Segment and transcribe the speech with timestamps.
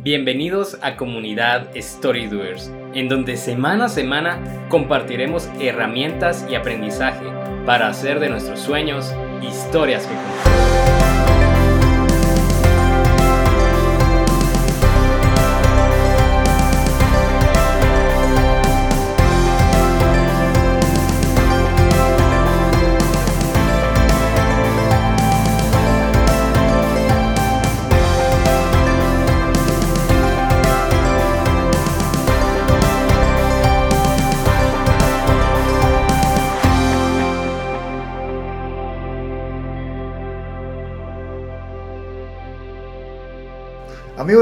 [0.00, 7.24] Bienvenidos a Comunidad Storydoers, en donde semana a semana compartiremos herramientas y aprendizaje
[7.64, 11.03] para hacer de nuestros sueños historias que.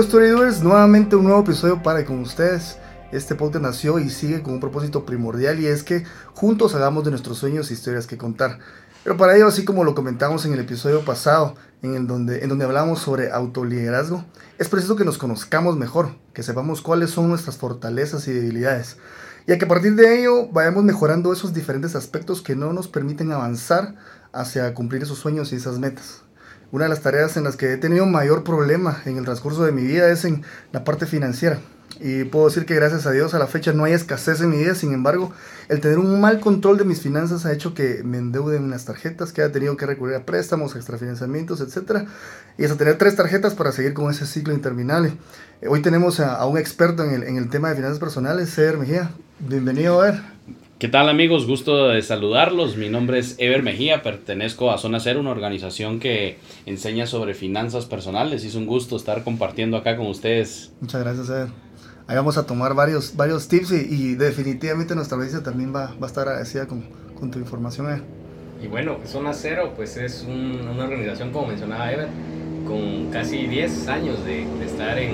[0.03, 2.77] Amigos nuevamente un nuevo episodio para con ustedes.
[3.13, 6.03] Este podcast nació y sigue con un propósito primordial y es que
[6.35, 8.59] juntos hagamos de nuestros sueños historias que contar.
[9.05, 12.49] Pero para ello, así como lo comentamos en el episodio pasado, en, el donde, en
[12.49, 14.25] donde hablamos sobre autoliderazgo,
[14.59, 18.97] es preciso que nos conozcamos mejor, que sepamos cuáles son nuestras fortalezas y debilidades.
[19.47, 22.89] Y a que a partir de ello vayamos mejorando esos diferentes aspectos que no nos
[22.89, 23.95] permiten avanzar
[24.33, 26.25] hacia cumplir esos sueños y esas metas.
[26.73, 29.73] Una de las tareas en las que he tenido mayor problema en el transcurso de
[29.73, 30.43] mi vida es en
[30.73, 31.61] la parte financiera.
[32.01, 34.57] Y puedo decir que gracias a Dios a la fecha no hay escasez en mi
[34.57, 35.33] vida, sin embargo,
[35.69, 39.35] el tener un mal control de mis finanzas ha hecho que me endeuden las tarjetas,
[39.35, 42.09] que haya tenido que recurrir a préstamos, extrafinanciamientos, etc.
[42.57, 45.13] Y hasta tener tres tarjetas para seguir con ese ciclo interminable.
[45.69, 49.11] Hoy tenemos a, un experto en el, en el, tema de finanzas personales, Ser Mejía.
[49.41, 50.23] Bienvenido, a ver.
[50.83, 51.47] ¿Qué tal amigos?
[51.47, 52.77] Gusto de saludarlos.
[52.77, 57.87] Mi nombre es Ever Mejía, pertenezco a Zona Cero, una organización que enseña sobre finanzas
[57.87, 58.43] personales.
[58.43, 60.73] Es un gusto estar compartiendo acá con ustedes.
[60.81, 61.51] Muchas gracias, Ever.
[62.09, 66.07] Ahí vamos a tomar varios, varios tips y, definitivamente nuestra audiencia también va, va a
[66.07, 66.83] estar agradecida con,
[67.17, 68.03] con, tu información, Ever.
[68.61, 72.09] Y bueno, Zona Cero pues es una organización, como mencionaba Ever,
[72.67, 75.13] con casi 10 años de, de estar en,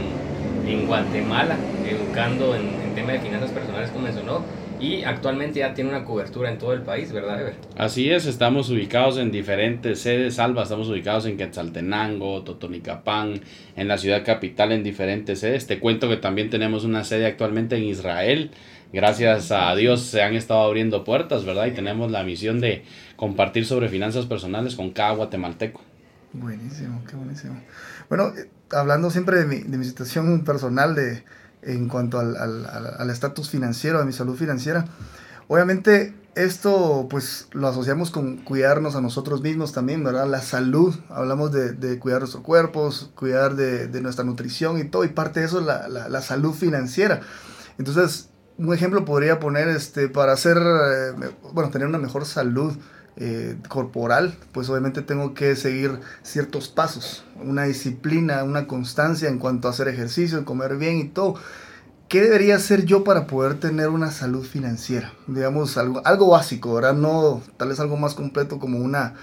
[0.66, 4.42] en, Guatemala, educando en, en tema de finanzas personales, como mencionó
[4.80, 7.54] y actualmente ya tiene una cobertura en todo el país, ¿verdad, Ever?
[7.76, 13.40] Así es, estamos ubicados en diferentes sedes, Alba, estamos ubicados en Quetzaltenango, Totonicapán,
[13.76, 15.66] en la ciudad capital en diferentes sedes.
[15.66, 18.50] Te cuento que también tenemos una sede actualmente en Israel.
[18.92, 21.66] Gracias a Dios se han estado abriendo puertas, ¿verdad?
[21.66, 22.84] Y tenemos la misión de
[23.16, 25.82] compartir sobre finanzas personales con cada guatemalteco.
[26.32, 27.60] Buenísimo, qué buenísimo.
[28.08, 31.22] Bueno, eh, hablando siempre de mi, de mi situación personal de
[31.62, 34.84] en cuanto al estatus financiero, a mi salud financiera.
[35.48, 40.28] Obviamente esto pues lo asociamos con cuidarnos a nosotros mismos también, ¿verdad?
[40.28, 45.04] La salud, hablamos de, de cuidar nuestros cuerpos, cuidar de, de, nuestra nutrición y todo,
[45.04, 47.22] y parte de eso es la, la, salud financiera.
[47.76, 52.72] Entonces, un ejemplo podría poner, este, para hacer, eh, bueno, tener una mejor salud
[53.20, 59.66] eh, corporal, pues obviamente tengo que seguir ciertos pasos, una disciplina, una constancia en cuanto
[59.66, 61.34] a hacer ejercicio, comer bien y todo.
[62.08, 65.12] ¿Qué debería hacer yo para poder tener una salud financiera?
[65.26, 66.94] Digamos, algo, algo básico, ¿verdad?
[66.94, 69.14] No tal vez algo más completo como una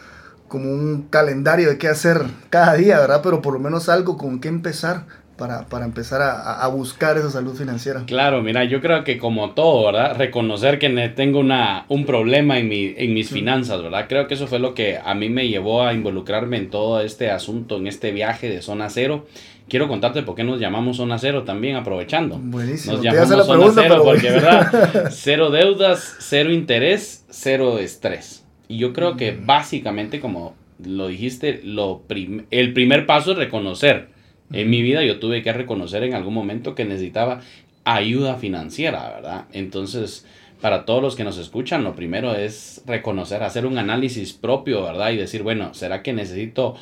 [0.48, 3.22] como un calendario de qué hacer cada día, ¿verdad?
[3.24, 5.06] Pero por lo menos algo con qué empezar
[5.38, 8.04] para, para empezar a, a, buscar esa salud financiera.
[8.06, 10.16] Claro, mira, yo creo que como todo, ¿verdad?
[10.18, 14.06] Reconocer que tengo una, un problema en, mi, en mis finanzas, ¿verdad?
[14.08, 17.32] Creo que eso fue lo que a mí me llevó a involucrarme en todo este
[17.32, 19.26] asunto, en este viaje de zona cero.
[19.68, 22.38] Quiero contarte por qué nos llamamos Zona Cero también, aprovechando.
[22.40, 22.94] Buenísimo.
[22.94, 25.08] Nos llamamos Zona pregunta, Cero porque, ¿verdad?
[25.12, 28.46] Cero deudas, cero interés, cero estrés.
[28.68, 32.04] Y yo creo que básicamente, como lo dijiste, lo
[32.52, 34.15] el primer paso es reconocer
[34.52, 37.42] en mi vida yo tuve que reconocer en algún momento que necesitaba
[37.84, 39.46] ayuda financiera, ¿verdad?
[39.54, 40.26] Entonces,
[40.62, 45.12] para todos los que nos escuchan, lo primero es reconocer, hacer un análisis propio, ¿verdad?
[45.12, 46.76] Y decir, bueno, ¿será que necesito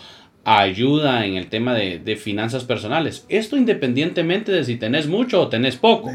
[0.46, 3.25] ayuda en el tema de, de finanzas personales?
[3.29, 6.12] Esto independientemente de si tenés mucho o tenés poco.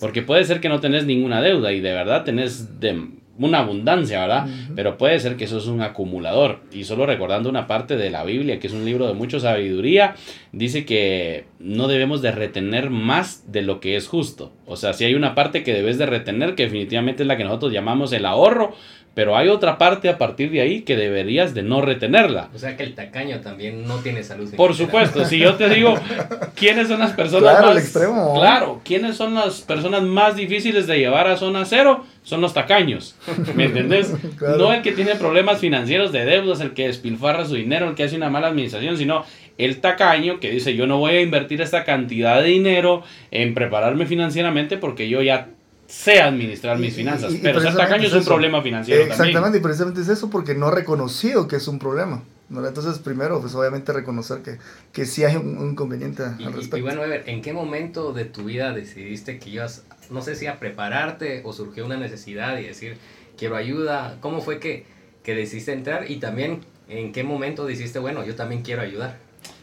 [0.00, 4.20] Porque puede ser que no tenés ninguna deuda y de verdad tenés de una abundancia,
[4.20, 4.46] ¿verdad?
[4.76, 6.60] Pero puede ser que eso es un acumulador.
[6.70, 10.14] Y solo recordando una parte de la Biblia, que es un libro de mucha sabiduría,
[10.52, 14.52] dice que no debemos de retener más de lo que es justo.
[14.66, 17.44] O sea, si hay una parte que debes de retener, que definitivamente es la que
[17.44, 18.74] nosotros llamamos el ahorro,
[19.14, 22.48] pero hay otra parte a partir de ahí que deberías de no retenerla.
[22.54, 24.52] O sea que el tacaño también no tiene salud.
[24.56, 25.94] Por supuesto, si yo te digo
[26.54, 27.76] quiénes son las personas claro, más...
[27.78, 28.34] extremo.
[28.38, 33.14] Claro, quiénes son las personas más difíciles de llevar a zona cero, son los tacaños.
[33.54, 34.14] ¿Me entendés?
[34.38, 34.56] claro.
[34.56, 38.04] No el que tiene problemas financieros de deudas, el que despilfarra su dinero, el que
[38.04, 39.24] hace una mala administración, sino
[39.58, 44.06] el tacaño que dice yo no voy a invertir esta cantidad de dinero en prepararme
[44.06, 45.48] financieramente porque yo ya
[45.86, 47.32] sé administrar mis finanzas.
[47.32, 49.60] Y, y, pero ser tacaño es, es un problema financiero Exactamente, también.
[49.60, 52.22] y precisamente es eso porque no ha reconocido que es un problema.
[52.50, 54.58] Entonces, primero, pues obviamente reconocer que,
[54.92, 56.76] que sí hay un, inconveniente al respecto.
[56.76, 60.36] Y, y, bueno, Ever, ¿en qué momento de tu vida decidiste que ibas, no sé
[60.36, 62.98] si a prepararte o surgió una necesidad y decir,
[63.38, 64.18] quiero ayuda?
[64.20, 64.84] ¿Cómo fue que,
[65.22, 66.10] que decidiste entrar?
[66.10, 69.16] Y también, ¿en qué momento dijiste, bueno, yo también quiero ayudar?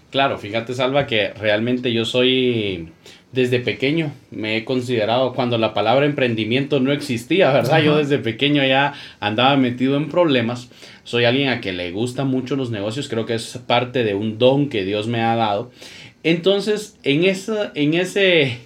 [0.09, 2.91] Claro, fíjate Salva que realmente yo soy
[3.31, 7.81] desde pequeño, me he considerado cuando la palabra emprendimiento no existía, ¿verdad?
[7.81, 10.69] Yo desde pequeño ya andaba metido en problemas.
[11.03, 14.39] Soy alguien a que le gusta mucho los negocios, creo que es parte de un
[14.39, 15.71] don que Dios me ha dado.
[16.23, 18.57] Entonces, en, esa, en ese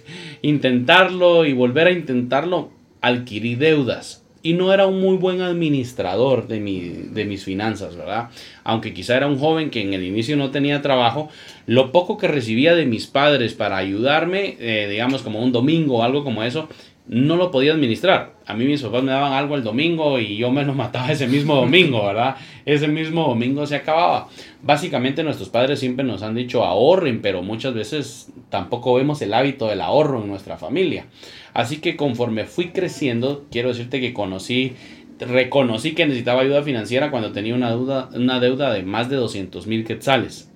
[0.42, 2.70] intentarlo y volver a intentarlo,
[3.00, 8.28] adquirí deudas y no era un muy buen administrador de, mi, de mis finanzas, ¿verdad?
[8.62, 11.30] Aunque quizá era un joven que en el inicio no tenía trabajo,
[11.66, 16.02] lo poco que recibía de mis padres para ayudarme, eh, digamos como un domingo o
[16.02, 16.68] algo como eso,
[17.06, 18.32] no lo podía administrar.
[18.46, 21.26] A mí mis papás me daban algo el domingo y yo me lo mataba ese
[21.26, 22.36] mismo domingo, ¿verdad?
[22.64, 24.28] Ese mismo domingo se acababa.
[24.62, 29.68] Básicamente nuestros padres siempre nos han dicho ahorren, pero muchas veces tampoco vemos el hábito
[29.68, 31.06] del ahorro en nuestra familia.
[31.52, 34.72] Así que conforme fui creciendo, quiero decirte que conocí,
[35.20, 39.66] reconocí que necesitaba ayuda financiera cuando tenía una, deuda, una deuda de más de 200
[39.66, 40.50] mil quetzales.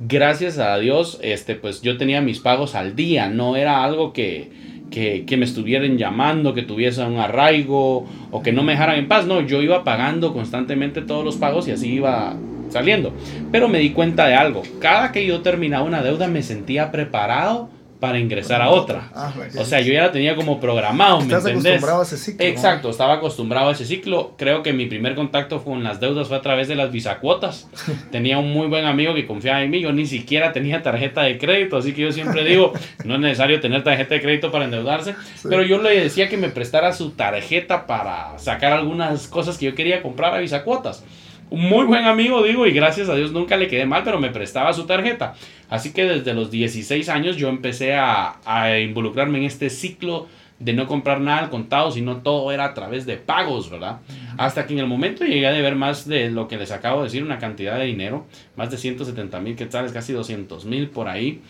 [0.00, 4.50] Gracias a Dios, este, pues yo tenía mis pagos al día, no era algo que,
[4.90, 9.08] que, que, me estuvieran llamando, que tuviese un arraigo o que no me dejaran en
[9.08, 9.26] paz.
[9.26, 12.34] No, yo iba pagando constantemente todos los pagos y así iba
[12.68, 13.12] saliendo.
[13.52, 14.62] Pero me di cuenta de algo.
[14.80, 17.68] Cada que yo terminaba una deuda me sentía preparado
[18.00, 19.10] para ingresar a otra.
[19.14, 22.46] Ah, o sea, yo ya la tenía como programado, ¿me Estás acostumbrado a ese ciclo.
[22.46, 24.34] Exacto, estaba acostumbrado a ese ciclo.
[24.38, 27.68] Creo que mi primer contacto con las deudas fue a través de las bisacuotas.
[28.10, 29.80] tenía un muy buen amigo que confiaba en mí.
[29.80, 32.72] Yo ni siquiera tenía tarjeta de crédito, así que yo siempre digo,
[33.04, 35.14] no es necesario tener tarjeta de crédito para endeudarse.
[35.42, 39.74] Pero yo le decía que me prestara su tarjeta para sacar algunas cosas que yo
[39.74, 41.04] quería comprar a bisacuotas
[41.50, 44.30] un muy buen amigo, digo, y gracias a Dios nunca le quedé mal, pero me
[44.30, 45.34] prestaba su tarjeta.
[45.68, 48.38] Así que desde los 16 años yo empecé a,
[48.80, 53.06] involucrarme en este ciclo de no comprar nada al contado, sino todo era a través
[53.06, 54.00] de pagos, ¿verdad?
[54.36, 57.04] Hasta que en el momento llegué a ver más de lo que les acabo de
[57.04, 58.26] decir, una cantidad de dinero,
[58.56, 61.40] más de 170 mil quetzales, casi 200 mil por ahí.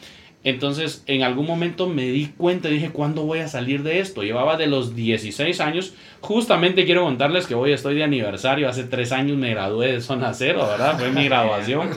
[0.43, 4.23] Entonces, en algún momento me di cuenta y dije, ¿cuándo voy a salir de esto?
[4.23, 5.93] Llevaba de los 16 años.
[6.23, 8.67] Justamente quiero contarles que hoy estoy de aniversario.
[8.67, 10.99] Hace tres años me gradué de Zona Cero, ¿verdad?
[10.99, 11.91] Fue mi graduación.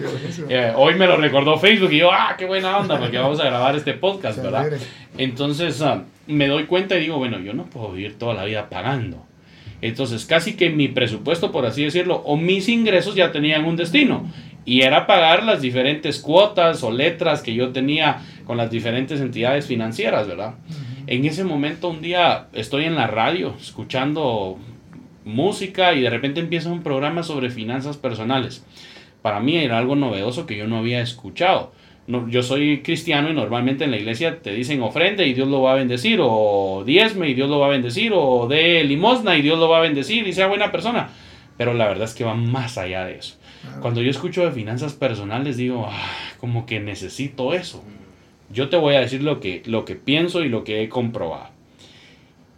[0.49, 3.45] Eh, hoy me lo recordó Facebook y yo, ah, qué buena onda, porque vamos a
[3.45, 4.73] grabar este podcast, ¿verdad?
[5.17, 8.69] Entonces, ah, me doy cuenta y digo, bueno, yo no puedo vivir toda la vida
[8.69, 9.23] pagando.
[9.81, 14.29] Entonces, casi que mi presupuesto, por así decirlo, o mis ingresos ya tenían un destino.
[14.65, 19.67] Y era pagar las diferentes cuotas o letras que yo tenía con las diferentes entidades
[19.67, 20.55] financieras, ¿verdad?
[21.05, 24.57] En ese momento un día estoy en la radio escuchando
[25.25, 28.65] música y de repente empieza un programa sobre finanzas personales.
[29.21, 31.73] Para mí era algo novedoso que yo no había escuchado.
[32.07, 35.61] No, yo soy cristiano y normalmente en la iglesia te dicen ofrende y Dios lo
[35.61, 39.41] va a bendecir, o diezme y Dios lo va a bendecir, o de limosna y
[39.41, 41.09] Dios lo va a bendecir y sea buena persona.
[41.57, 43.37] Pero la verdad es que va más allá de eso.
[43.81, 47.83] Cuando yo escucho de finanzas personales digo, ah, como que necesito eso.
[48.49, 51.49] Yo te voy a decir lo que, lo que pienso y lo que he comprobado.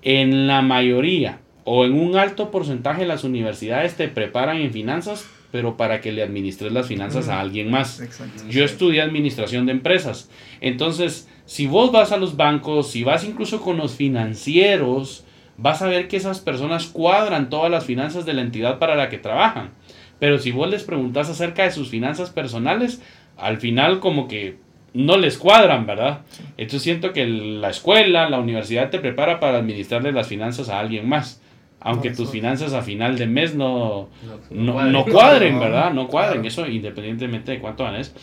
[0.01, 5.77] En la mayoría o en un alto porcentaje las universidades te preparan en finanzas, pero
[5.77, 8.01] para que le administres las finanzas a alguien más.
[8.49, 10.29] Yo estudié administración de empresas.
[10.61, 15.24] Entonces, si vos vas a los bancos, si vas incluso con los financieros,
[15.57, 19.09] vas a ver que esas personas cuadran todas las finanzas de la entidad para la
[19.09, 19.71] que trabajan.
[20.19, 23.01] Pero si vos les preguntas acerca de sus finanzas personales,
[23.38, 24.57] al final como que
[24.93, 26.22] no les cuadran, ¿verdad?
[26.57, 31.07] Entonces siento que la escuela, la universidad te prepara para administrarle las finanzas a alguien
[31.07, 31.41] más.
[31.81, 34.10] Aunque tus finanzas a final de mes no,
[34.50, 35.93] no, cuadren, ¿verdad?
[35.93, 38.15] No cuadren, eso independientemente de cuánto ganes.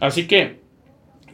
[0.00, 0.60] Así que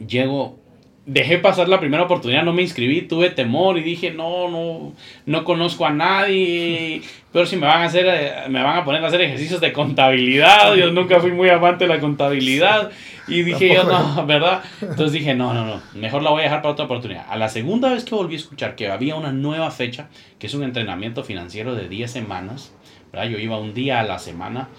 [0.07, 0.59] llego,
[1.05, 4.93] dejé pasar la primera oportunidad, no me inscribí, tuve temor y dije, no, no,
[5.25, 7.01] no conozco a nadie,
[7.33, 9.73] pero si me van a hacer, eh, me van a poner a hacer ejercicios de
[9.73, 12.89] contabilidad, yo nunca fui muy amante de la contabilidad
[13.27, 14.63] y dije yo, no, ¿verdad?
[14.81, 17.25] Entonces dije, no, no, no, mejor la voy a dejar para otra oportunidad.
[17.29, 20.07] A la segunda vez que volví a escuchar que había una nueva fecha,
[20.39, 22.73] que es un entrenamiento financiero de 10 semanas,
[23.11, 23.27] ¿verdad?
[23.27, 24.69] Yo iba un día a la semana,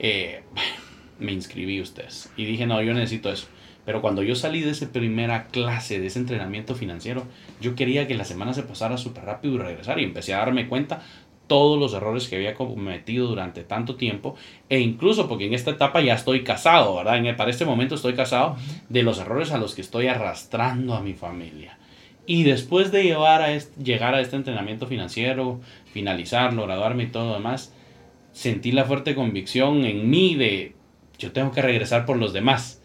[0.00, 0.42] eh,
[1.20, 3.46] me inscribí ustedes y dije, no, yo necesito eso.
[3.88, 7.24] Pero cuando yo salí de esa primera clase, de ese entrenamiento financiero,
[7.58, 9.98] yo quería que la semana se pasara súper rápido y regresar.
[9.98, 11.00] Y empecé a darme cuenta
[11.46, 14.36] todos los errores que había cometido durante tanto tiempo.
[14.68, 17.34] E incluso porque en esta etapa ya estoy casado, ¿verdad?
[17.38, 18.58] para este momento estoy casado
[18.90, 21.78] de los errores a los que estoy arrastrando a mi familia.
[22.26, 25.62] Y después de llevar a llegar a este entrenamiento financiero,
[25.94, 27.72] finalizarlo, graduarme y todo lo demás,
[28.32, 30.74] sentí la fuerte convicción en mí de
[31.16, 32.77] yo tengo que regresar por los demás.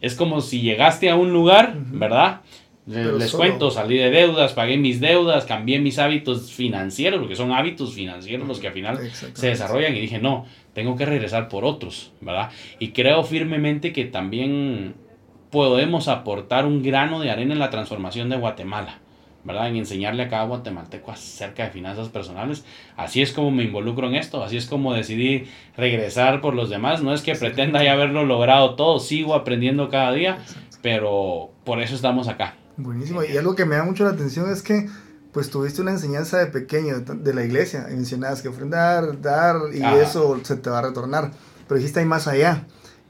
[0.00, 2.40] Es como si llegaste a un lugar, ¿verdad?
[2.86, 7.94] Les cuento, salí de deudas, pagué mis deudas, cambié mis hábitos financieros, porque son hábitos
[7.94, 12.12] financieros los que al final se desarrollan y dije, no, tengo que regresar por otros,
[12.20, 12.50] ¿verdad?
[12.78, 14.94] Y creo firmemente que también
[15.50, 19.00] podemos aportar un grano de arena en la transformación de Guatemala.
[19.46, 19.68] ¿Verdad?
[19.68, 22.64] En enseñarle a cada guatemalteco acerca de finanzas personales.
[22.96, 27.02] Así es como me involucro en esto, así es como decidí regresar por los demás.
[27.02, 30.38] No es que pretenda ya haberlo logrado todo, sigo aprendiendo cada día,
[30.82, 32.56] pero por eso estamos acá.
[32.76, 33.22] Buenísimo.
[33.24, 34.86] Y algo que me da mucho la atención es que
[35.32, 39.82] pues tuviste una enseñanza de pequeño de la iglesia y mencionabas que ofrendar, dar y
[40.00, 41.30] eso se te va a retornar.
[41.68, 42.64] Pero dijiste hay más allá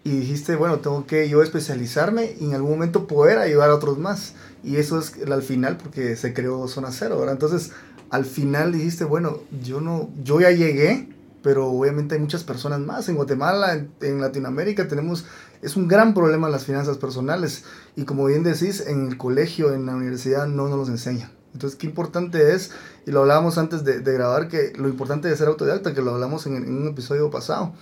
[0.07, 3.99] y dijiste, bueno, tengo que yo especializarme y en algún momento poder ayudar a otros
[3.99, 4.35] más.
[4.67, 7.35] Y eso es al final porque se creó Zona Cero, ¿verdad?
[7.35, 7.73] Entonces,
[8.11, 11.09] al final dijiste, bueno, yo no, yo ya llegué,
[11.43, 13.09] pero obviamente hay muchas personas más.
[13.09, 15.25] En Guatemala, en, en Latinoamérica tenemos
[15.63, 17.65] es un gran problema las finanzas personales
[17.97, 21.31] y como bien decís, en el colegio, en la universidad no nos los enseñan.
[21.57, 22.71] Entonces, qué importante es,
[23.07, 26.47] y lo hablábamos antes de, grabar, que lo importante de ser autodidacta, que lo hablamos
[26.47, 27.73] en, un episodio pasado.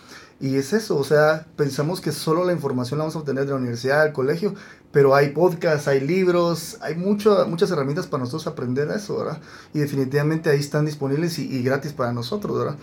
[0.41, 3.51] Y es eso, o sea, pensamos que solo la información la vamos a obtener de
[3.51, 4.55] la universidad, del colegio,
[4.93, 9.41] pero hay podcasts, hay libros, hay mucho, muchas herramientas para nosotros aprender eso, ¿verdad?
[9.73, 12.77] Y definitivamente ahí están disponibles y, gratis para nosotros, ¿verdad?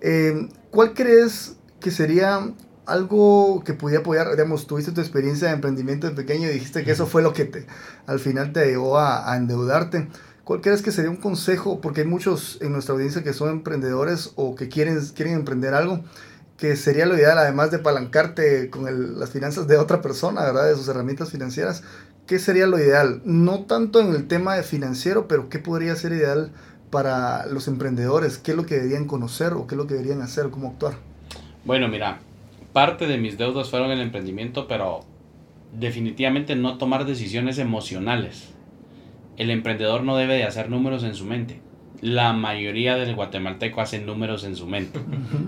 [0.00, 2.52] Eh, ¿Cuál crees que sería
[2.86, 6.90] algo que pudiera apoyar, digamos, tuviste tu experiencia de emprendimiento de pequeño y dijiste que
[6.90, 7.66] eso fue lo que te,
[8.06, 10.08] al final te llevó a, endeudarte.
[10.44, 11.80] ¿Cuál crees que sería un consejo?
[11.80, 16.04] Porque hay muchos en nuestra audiencia que son emprendedores o que quieren, quieren emprender algo,
[16.56, 20.68] que sería lo ideal, además de apalancarte con las finanzas de otra persona, ¿verdad?
[20.68, 21.82] De sus herramientas financieras.
[22.26, 23.20] ¿Qué sería lo ideal?
[23.24, 26.52] No tanto en el tema de financiero, pero ¿qué podría ser ideal
[26.90, 28.38] para los emprendedores?
[28.38, 30.94] ¿Qué es lo que deberían conocer o qué es lo que deberían hacer, cómo actuar?
[31.64, 32.20] Bueno, mira,
[32.72, 35.00] parte de mis deudas fueron el emprendimiento, pero
[35.72, 38.50] definitivamente no tomar decisiones emocionales.
[39.36, 41.60] El emprendedor no debe de hacer números en su mente.
[42.00, 45.00] La mayoría del guatemalteco hacen números en su mente,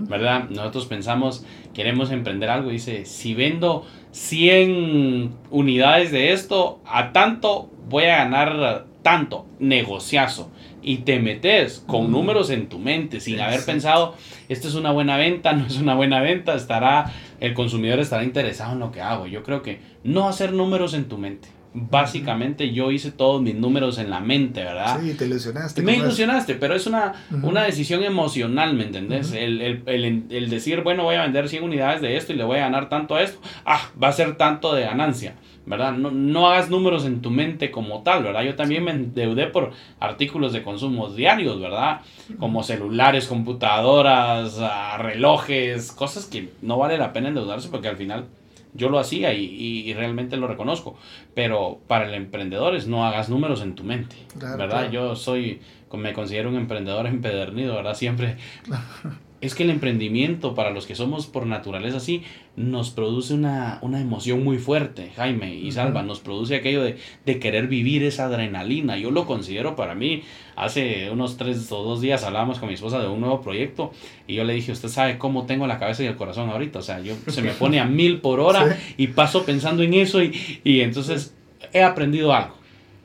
[0.07, 0.49] ¿verdad?
[0.49, 8.05] Nosotros pensamos, queremos emprender algo, dice, si vendo 100 unidades de esto, a tanto voy
[8.05, 10.51] a ganar tanto, negociazo
[10.81, 14.15] y te metes con números en tu mente sin haber pensado,
[14.49, 18.73] esto es una buena venta, no es una buena venta, estará, el consumidor estará interesado
[18.73, 19.27] en lo que hago.
[19.27, 21.49] Yo creo que no hacer números en tu mente.
[21.79, 24.99] Básicamente yo hice todos mis números en la mente, ¿verdad?
[24.99, 25.81] Sí, te ilusionaste.
[25.83, 29.31] Me ilusionaste, pero es una, una decisión emocional, ¿me entendés?
[29.31, 32.43] el, el, el, el, decir, bueno, voy a vender 100 unidades de esto y le
[32.43, 35.35] voy a ganar tanto a esto, ah, va a ser tanto de ganancia.
[35.67, 35.91] ¿verdad?
[35.91, 38.41] No, no, hagas números en tu mente como tal, ¿verdad?
[38.43, 41.99] Yo también me endeudé por artículos de consumo diarios, ¿verdad?
[42.39, 48.27] Como celulares, computadoras, ah, relojes, cosas que no vale la pena endeudarse porque al final
[48.73, 50.97] yo lo hacía y, y, realmente lo reconozco.
[51.33, 54.91] Pero para el emprendedor es no hagas números en tu mente, ¿verdad?
[54.91, 55.61] Yo soy,
[55.93, 57.95] me considero un emprendedor empedernido, ¿verdad?
[57.95, 58.37] Siempre
[59.39, 62.23] es que el emprendimiento, para los que somos por naturaleza así,
[62.55, 68.03] nos produce una, emoción muy fuerte, Jaime y Salva, nos produce aquello de, querer vivir
[68.03, 68.97] esa adrenalina.
[68.97, 70.23] Yo lo considero para mí,
[70.55, 73.91] hace unos tres o dos días hablábamos con mi esposa de un nuevo proyecto
[74.25, 76.83] y yo le dije, usted sabe cómo tengo la cabeza y el corazón ahorita, o
[76.83, 80.59] sea, yo se me pone a mil por hora y paso pensando en eso y,
[80.63, 81.35] y entonces
[81.73, 82.55] he aprendido algo.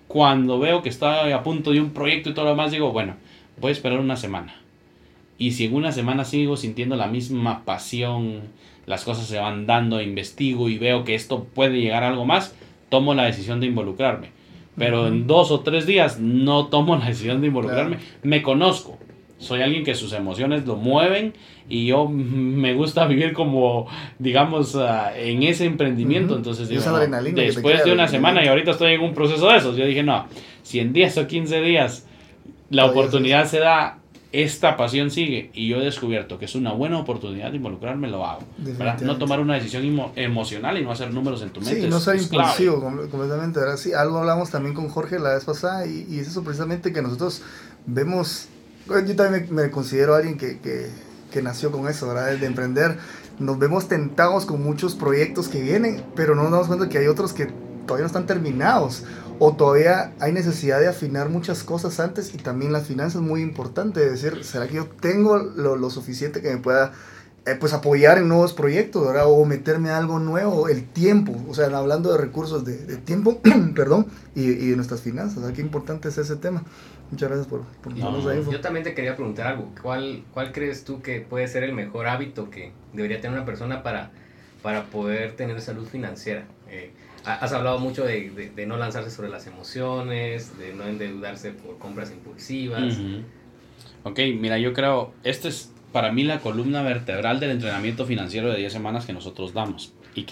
[0.08, 3.16] Cuando veo que estoy a punto de un proyecto y todo lo demás, digo, bueno,
[3.58, 4.61] voy a esperar una semana
[5.42, 8.42] y si en una semana sigo sintiendo la misma pasión,
[8.86, 12.54] las cosas se van dando, investigo y veo que esto puede llegar a algo más,
[12.90, 14.28] tomo la decisión de involucrarme.
[14.78, 17.96] Pero en dos o tres días no tomo la decisión de involucrarme.
[18.22, 18.98] Me conozco.
[19.38, 21.34] Soy alguien que sus emociones lo mueven
[21.68, 23.88] y yo me gusta vivir como,
[24.20, 26.36] digamos, ah, en ese emprendimiento.
[26.36, 30.04] Entonces, después de una semana y ahorita estoy en un proceso de esos, yo dije,
[30.04, 30.24] no,
[30.62, 32.06] si en 10 o 15 días
[32.70, 33.98] la oportunidad se da
[34.32, 38.26] esta pasión sigue y yo he descubierto que es una buena oportunidad de involucrarme, lo
[38.26, 38.42] hago.
[39.02, 41.82] No tomar una decisión emocional y no hacer números en tu mente.
[41.82, 43.60] Sí, no ser impulsivo completamente.
[43.76, 47.42] Sí, algo hablamos también con Jorge la vez pasada y, es eso precisamente que nosotros
[47.84, 48.48] vemos,
[48.88, 50.88] yo también me, considero alguien que, que,
[51.30, 52.34] que, nació con eso, ¿verdad?
[52.36, 52.96] De emprender.
[53.38, 57.06] Nos vemos tentados con muchos proyectos que vienen, pero no nos damos cuenta que hay
[57.06, 57.48] otros que
[57.86, 59.04] todavía no están terminados
[59.38, 63.42] o todavía hay necesidad de afinar muchas cosas antes y también las finanzas es muy
[63.42, 66.92] importante, es decir, ¿será que yo tengo lo, lo suficiente que me pueda
[67.44, 69.24] eh, pues apoyar en nuevos proyectos, ¿verdad?
[69.26, 73.40] O meterme a algo nuevo, el tiempo, o sea, hablando de recursos de, de tiempo,
[73.74, 75.54] perdón, y, y, de nuestras finanzas, ¿verdad?
[75.54, 76.62] Qué importante es ese tema.
[77.10, 78.44] Muchas gracias por, por ahí.
[78.50, 82.06] Yo también te quería preguntar algo, ¿Cuál, ¿cuál crees tú que puede ser el mejor
[82.06, 84.12] hábito que debería tener una persona para
[84.62, 86.44] para poder tener salud financiera?
[86.70, 86.92] Eh,
[87.24, 92.10] has hablado mucho de, de, no lanzarse sobre las emociones, de no endeudarse por compras
[92.10, 92.98] impulsivas.
[94.04, 98.58] Ok, mira, yo creo, esta es para mí la columna vertebral del entrenamiento financiero de
[98.58, 100.26] 10 semanas que nosotros damos y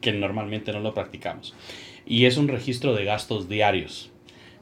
[0.00, 1.54] que normalmente no lo practicamos.
[2.06, 4.09] Y es un registro de gastos diarios.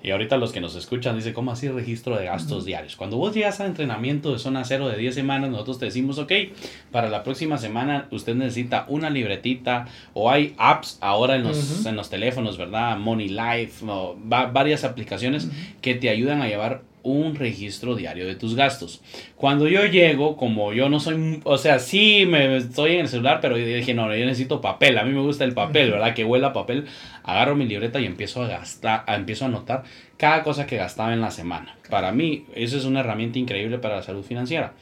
[0.02, 2.94] Y ahorita los que nos escuchan dicen, ¿cómo así registro de gastos diarios?
[2.94, 6.32] Cuando vos llegas a entrenamiento de zona cero de 10 semanas, nosotros te decimos, ok,
[6.92, 11.96] para la próxima semana usted necesita una libretita o hay apps ahora en los, en
[11.96, 12.96] los teléfonos, ¿verdad?
[12.96, 15.48] Money Life, o varias aplicaciones
[15.80, 19.02] que te ayudan a llevar un registro diario de tus gastos.
[19.36, 23.40] Cuando yo llego, como yo no soy, o sea, sí me estoy en el celular,
[23.40, 26.14] pero yo dije, no, yo necesito papel, a mí me gusta el papel, ¿verdad?
[26.14, 26.86] Que huela papel,
[27.22, 29.84] agarro mi libreta y empiezo a gastar, empiezo a anotar
[30.16, 31.76] cada cosa que gastaba en la semana.
[31.88, 34.74] Para mí, eso es una herramienta increíble para la salud financiera.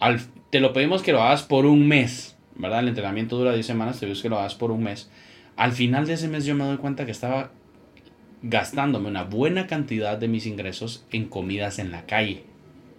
[0.00, 0.20] Al,
[0.50, 2.80] te lo pedimos que lo hagas por un mes, ¿verdad?
[2.80, 5.10] El entrenamiento dura 10 semanas, te pedimos que lo hagas por un mes.
[5.56, 7.50] Al final de ese mes yo me doy cuenta que estaba
[8.42, 12.42] gastándome una buena cantidad de mis ingresos en comidas en la calle,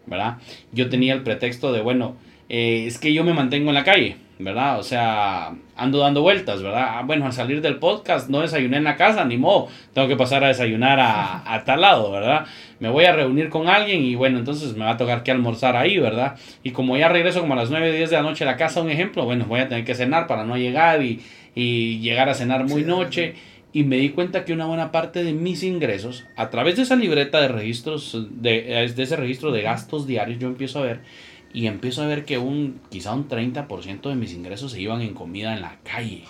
[0.05, 0.37] ¿verdad?
[0.71, 2.15] Yo tenía el pretexto de, bueno,
[2.49, 4.79] eh, es que yo me mantengo en la calle, ¿verdad?
[4.79, 6.85] O sea, ando dando vueltas, ¿verdad?
[6.87, 10.15] Ah, bueno, al salir del podcast no desayuné en la casa, ni modo, tengo que
[10.15, 12.45] pasar a desayunar a, a, tal lado, ¿verdad?
[12.79, 15.75] Me voy a reunir con alguien y bueno, entonces me va a tocar que almorzar
[15.75, 16.37] ahí, ¿verdad?
[16.63, 18.81] Y como ya regreso como a las 9, 10 de la noche a la casa,
[18.81, 21.21] un ejemplo, bueno, voy a tener que cenar para no llegar y,
[21.53, 23.35] y llegar a cenar muy noche
[23.71, 26.95] y me di cuenta que una buena parte de mis ingresos, a través de esa
[26.95, 31.01] libreta de registros, de, de ese registro de gastos diarios, yo empiezo a ver
[31.53, 35.13] y empiezo a ver que un quizá un 30% de mis ingresos se iban en
[35.13, 36.23] comida en la calle.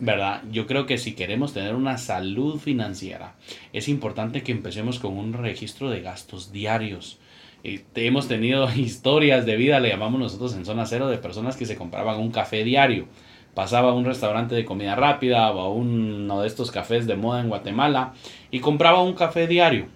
[0.00, 0.42] ¿Verdad?
[0.50, 3.36] Yo creo que si queremos tener una salud financiera,
[3.72, 7.18] es importante que empecemos con un registro de gastos diarios.
[7.62, 11.66] Eh, hemos tenido historias de vida, le llamamos nosotros en zona cero, de personas que
[11.66, 13.06] se compraban un café diario
[13.54, 17.40] pasaba a un restaurante de comida rápida o a uno de estos cafés de moda
[17.40, 18.14] en Guatemala
[18.50, 19.86] y compraba un café diario.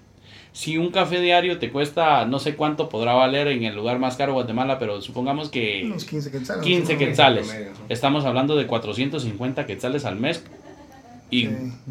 [0.52, 4.16] Si un café diario te cuesta, no sé cuánto podrá valer en el lugar más
[4.16, 5.82] caro de Guatemala, pero supongamos que...
[5.84, 6.64] Unos 15 quetzales.
[6.64, 7.56] 15 quetzales.
[7.90, 10.42] Estamos hablando de 450 quetzales al mes
[11.30, 11.50] y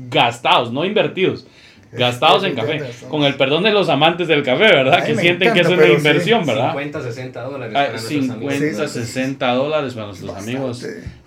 [0.10, 1.46] gastados, no invertidos.
[1.92, 5.06] Gastados en café, con el perdón de los amantes del café, ¿verdad?
[5.06, 6.72] que sienten que es una inversión, ¿verdad?
[6.72, 7.74] 50, 60 dólares.
[7.74, 10.86] Para 50, 60 dólares para nuestros amigos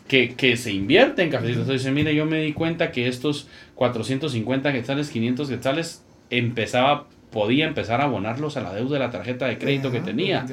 [0.09, 1.62] que, que se invierte en cafecitos.
[1.62, 8.01] Entonces, mire, yo me di cuenta que estos 450 quetzales, 500 quetzales, empezaba, podía empezar
[8.01, 10.47] a abonarlos a la deuda de la tarjeta de crédito que tenía,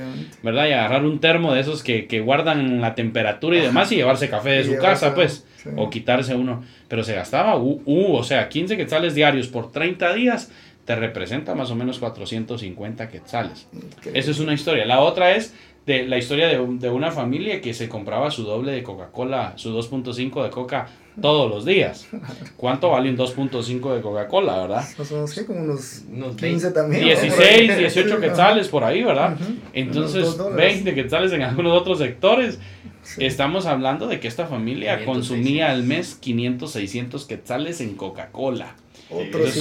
[0.44, 0.68] ¿verdad?
[0.68, 4.30] Y agarrar un termo de esos que, que guardan la temperatura y demás y llevarse
[4.30, 6.63] café de su casa, pues, o quitarse uno.
[6.88, 10.52] Pero se gastaba, uh, uh, o sea, 15 quetzales diarios por 30 días
[10.86, 13.68] te representa más o menos 450 quetzales.
[14.13, 14.86] Esa es una historia.
[14.86, 18.71] La otra es de la historia de, de, una familia que se compraba su doble
[18.71, 20.88] de Coca-Cola, su 2.5 de Coca
[21.21, 22.08] todos los días.
[22.58, 24.86] ¿Cuánto vale un 2.5 de Coca-Cola, verdad?
[24.98, 25.10] Pues
[25.45, 26.04] como unos,
[26.36, 27.04] 15 también.
[27.04, 29.38] 16, 18 quetzales por ahí, ¿verdad?
[29.74, 32.60] Entonces, 20 quetzales en algunos otros sectores.
[33.19, 38.76] Estamos hablando de que esta familia consumía al mes 500, 600 quetzales en Coca-Cola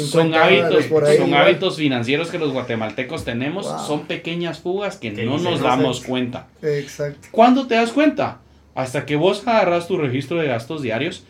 [0.06, 5.60] son hábitos, son hábitos financieros que los guatemaltecos tenemos, son pequeñas fugas que no nos
[5.60, 6.48] damos cuenta.
[6.62, 7.28] Exacto.
[7.30, 8.40] ¿Cuándo te das cuenta?
[8.74, 11.24] Hasta que vos agarras tu registro de gastos diarios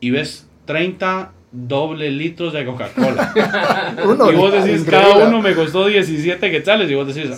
[0.00, 3.32] y ves 30 doble litros de Coca-Cola.
[4.32, 6.90] y vos decís, cada uno me costó 17 quetzales.
[6.90, 7.30] Y vos decís,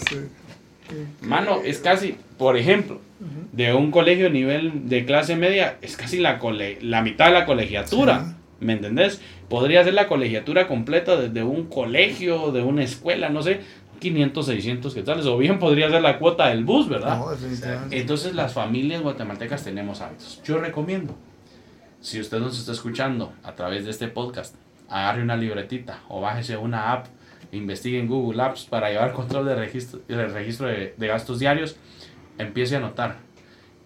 [1.23, 3.01] mano, es casi, por ejemplo,
[3.53, 6.41] de un colegio de nivel de clase media, es casi la,
[6.81, 8.37] la mitad de la colegiatura.
[8.61, 9.21] ¿Me entendés?
[9.49, 13.61] Podría ser la colegiatura completa desde un colegio, de una escuela, no sé,
[14.01, 15.27] 500, 600 quetzales.
[15.27, 17.21] O bien podría ser la cuota del bus, ¿verdad?
[17.91, 20.43] Entonces las familias guatemaltecas tenemos hábitos.
[20.45, 21.17] Yo recomiendo,
[22.01, 24.55] si usted nos está escuchando a través de este podcast,
[24.89, 27.07] agarre una libretita o bájese una app,
[27.53, 31.77] investigue en Google Apps para llevar control de registro, de, registro de, de gastos diarios,
[32.39, 33.17] empiece a anotar.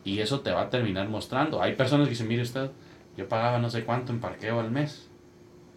[0.05, 1.63] Y eso te va a terminar mostrando.
[1.63, 2.71] Hay personas que dicen, mire usted,
[3.17, 5.09] yo pagaba no sé cuánto en parqueo al mes.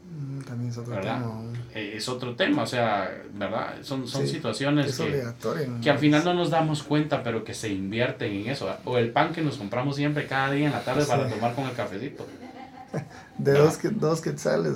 [0.10, 1.42] Mm, también es otro tema.
[1.74, 3.76] Eh, es otro tema, o sea, ¿verdad?
[3.82, 5.24] Son, son situaciones que,
[5.82, 8.70] que, al final no nos damos cuenta, pero que se invierten en eso.
[8.86, 11.66] O el pan que nos compramos siempre cada día en la tarde para tomar con
[11.66, 12.26] el cafecito.
[13.38, 14.76] De dos, que, dos quetzales.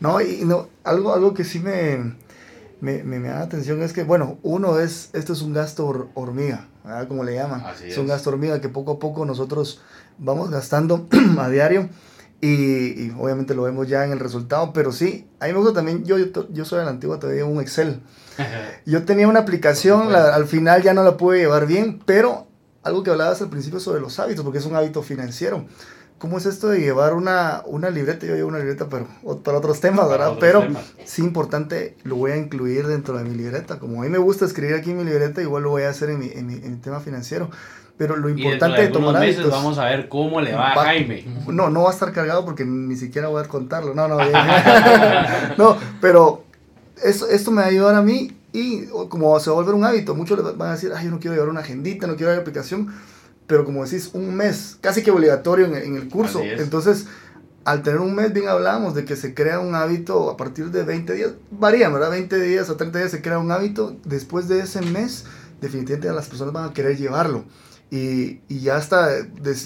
[0.00, 2.14] No, y no, algo, algo que sí me,
[2.80, 7.06] me, me, da atención es que, bueno, uno es, esto es un gasto hormiga, ¿verdad?
[7.08, 7.62] Como le llaman.
[7.84, 9.80] es un gasto hormiga que poco a poco nosotros
[10.18, 11.06] vamos gastando
[11.38, 11.88] a diario
[12.46, 16.04] y, obviamente lo vemos ya en el resultado, pero sí, a mí me gusta también,
[16.04, 18.02] yo, yo, soy de la antigua, todavía un Excel.
[18.84, 22.46] Yo tenía una aplicación, al final ya no la pude llevar bien, pero
[22.82, 25.64] algo que hablabas al principio sobre los hábitos, porque es un hábito financiero.
[26.18, 28.26] ¿Cómo es esto de llevar una, una libreta?
[28.26, 29.08] Yo llevo una libreta, pero
[29.42, 30.36] para otros temas, ¿verdad?
[30.38, 30.66] pero
[31.04, 33.78] sí importante, lo voy a incluir dentro de mi libreta.
[33.78, 36.10] Como a mí me gusta escribir aquí en mi libreta, igual lo voy a hacer
[36.10, 37.50] en mi, en mi, en mi tema financiero.
[37.96, 41.24] Pero lo importante de, tomar meses vamos a ver cómo le va, a Jaime.
[41.46, 43.94] No, no va a estar cargado porque ni siquiera voy a contarlo.
[43.94, 44.18] No, no.
[45.58, 46.42] no, pero
[47.02, 49.84] eso, esto me va a ayudar a mí y como se va a volver un
[49.84, 50.14] hábito.
[50.14, 52.92] Muchos van a decir, ay, yo no quiero llevar una agendita, no quiero llevar aplicación.
[53.46, 56.40] Pero como decís, un mes, casi que obligatorio en, en el curso.
[56.42, 57.06] Entonces,
[57.64, 60.82] al tener un mes, bien hablamos de que se crea un hábito a partir de
[60.82, 61.32] 20 días.
[61.50, 62.10] Varía, ¿verdad?
[62.10, 63.96] 20 días o 30 días se crea un hábito.
[64.04, 65.26] Después de ese mes,
[65.60, 67.44] definitivamente las personas van a querer llevarlo.
[67.96, 69.08] Y, ya hasta,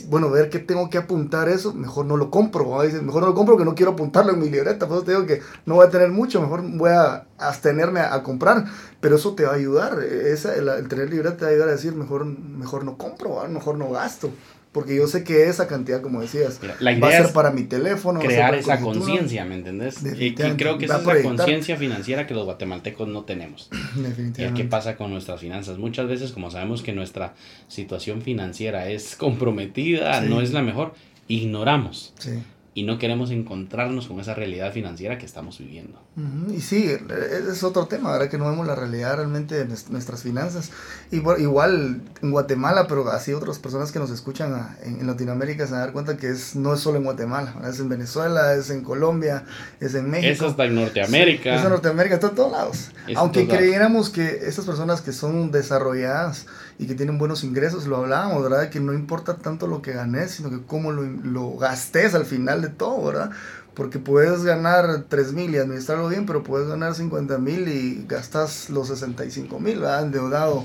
[0.08, 2.76] bueno, ver qué tengo que apuntar eso, mejor no lo compro.
[3.02, 4.86] mejor no lo compro porque no quiero apuntarlo en mi libreta.
[4.86, 8.22] Por eso te digo que no voy a tener mucho, mejor voy a abstenerme a,
[8.22, 8.66] comprar.
[9.00, 10.02] Pero eso te va a ayudar.
[10.02, 13.78] Esa, el, tener libreta te va a ayudar a decir, mejor, mejor no compro, mejor
[13.78, 14.30] no gasto.
[14.72, 18.20] Porque yo sé que esa cantidad, como decías, va a ser para mi teléfono.
[18.20, 20.02] Crear esa conciencia, ¿me entendés?
[20.18, 23.70] Y, creo que es esa conciencia financiera que los guatemaltecos no tenemos.
[23.96, 24.62] Definitivamente.
[24.62, 25.78] ¿Qué pasa con nuestras finanzas?
[25.78, 27.34] Muchas veces, como sabemos que nuestra
[27.68, 30.94] situación financiera es comprometida, no es la mejor,
[31.28, 32.12] ignoramos.
[32.18, 32.42] Sí
[32.78, 36.00] y no queremos encontrarnos con esa realidad financiera que estamos viviendo.
[36.54, 40.22] Y sí, ese es otro tema, ahora que no vemos la realidad realmente de nuestras
[40.22, 40.70] finanzas.
[41.10, 45.84] Igual en Guatemala, pero así otras personas que nos escuchan en, Latinoamérica se van a
[45.86, 49.44] dar cuenta que es, no es solo en Guatemala, es en Venezuela, es en Colombia,
[49.80, 50.32] es en México.
[50.32, 51.56] Eso está en Norteamérica.
[51.56, 52.90] es en Norteamérica, está en todos lados.
[53.16, 56.46] Aunque creyéramos que esas personas que son desarrolladas,
[56.78, 58.70] y que tienen buenos ingresos, lo hablábamos, ¿verdad?
[58.70, 62.62] Que no importa tanto lo que ganes, sino que cómo lo, lo gastes al final
[62.62, 63.30] de todo, ¿verdad?
[63.74, 68.70] Porque puedes ganar 3 mil y administrarlo bien, pero puedes ganar 50 mil y gastas
[68.70, 70.04] los 65 mil, ¿verdad?
[70.04, 70.64] Endeudado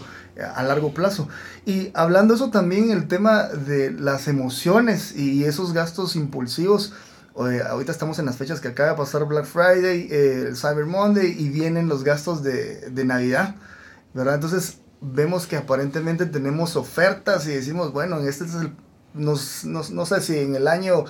[0.56, 1.28] a largo plazo.
[1.66, 6.94] Y hablando eso también, el tema de las emociones y esos gastos impulsivos.
[7.36, 11.36] ahorita estamos en las fechas que acaba de pasar Black Friday, eh, el Cyber Monday
[11.38, 13.56] y vienen los gastos de, de Navidad,
[14.14, 14.36] ¿verdad?
[14.36, 18.72] Entonces vemos que aparentemente tenemos ofertas y decimos, bueno, este es el,
[19.14, 21.06] nos, no sé si en el año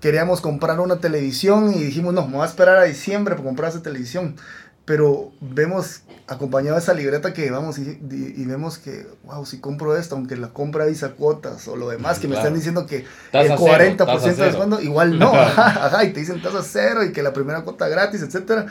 [0.00, 3.70] queríamos comprar una televisión y dijimos, no, me voy a esperar a diciembre para comprar
[3.70, 4.36] esa televisión.
[4.84, 9.94] Pero vemos, acompañado de esa libreta que llevamos y, y, vemos que, wow, si compro
[9.94, 13.50] esto, aunque la compra dice cuotas o lo demás, que me están diciendo que el
[13.50, 17.64] 40% de descuento, igual no, ajá, y te dicen tasa cero y que la primera
[17.64, 18.66] cuota gratis, etcétera.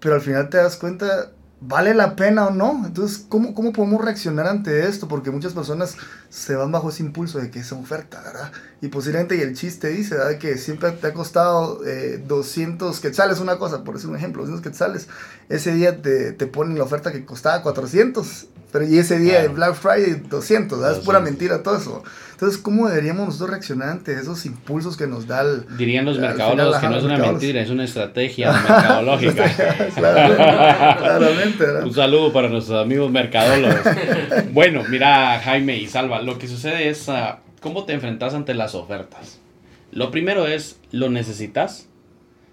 [0.00, 1.30] Pero al final te das cuenta
[1.62, 2.86] ¿Vale la pena o no?
[2.86, 5.08] Entonces, ¿cómo, ¿cómo podemos reaccionar ante esto?
[5.08, 5.94] Porque muchas personas
[6.30, 8.50] se van bajo ese impulso de que es oferta, ¿verdad?
[8.80, 10.38] Y posiblemente, y el chiste dice, ¿verdad?
[10.38, 14.62] Que siempre te ha costado eh, 200 quetzales, una cosa, por decir un ejemplo, 200
[14.62, 15.08] quetzales.
[15.50, 19.48] Ese día te, te ponen la oferta que costaba 400, pero y ese día de
[19.48, 20.98] Black Friday 200, ¿verdad?
[20.98, 22.02] Es pura mentira todo eso.
[22.32, 25.66] Entonces, ¿cómo deberíamos nosotros reaccionar ante esos impulsos que nos da el...
[25.76, 29.44] Dirían los mercadólogos que no es una mentira, es una estrategia mercadológica.
[29.94, 33.80] claramente, Un saludo para nuestros amigos mercadólogos.
[34.52, 38.74] bueno, mira, Jaime y Salva, lo que sucede es uh, cómo te enfrentas ante las
[38.74, 39.38] ofertas.
[39.92, 41.89] Lo primero es, ¿lo necesitas?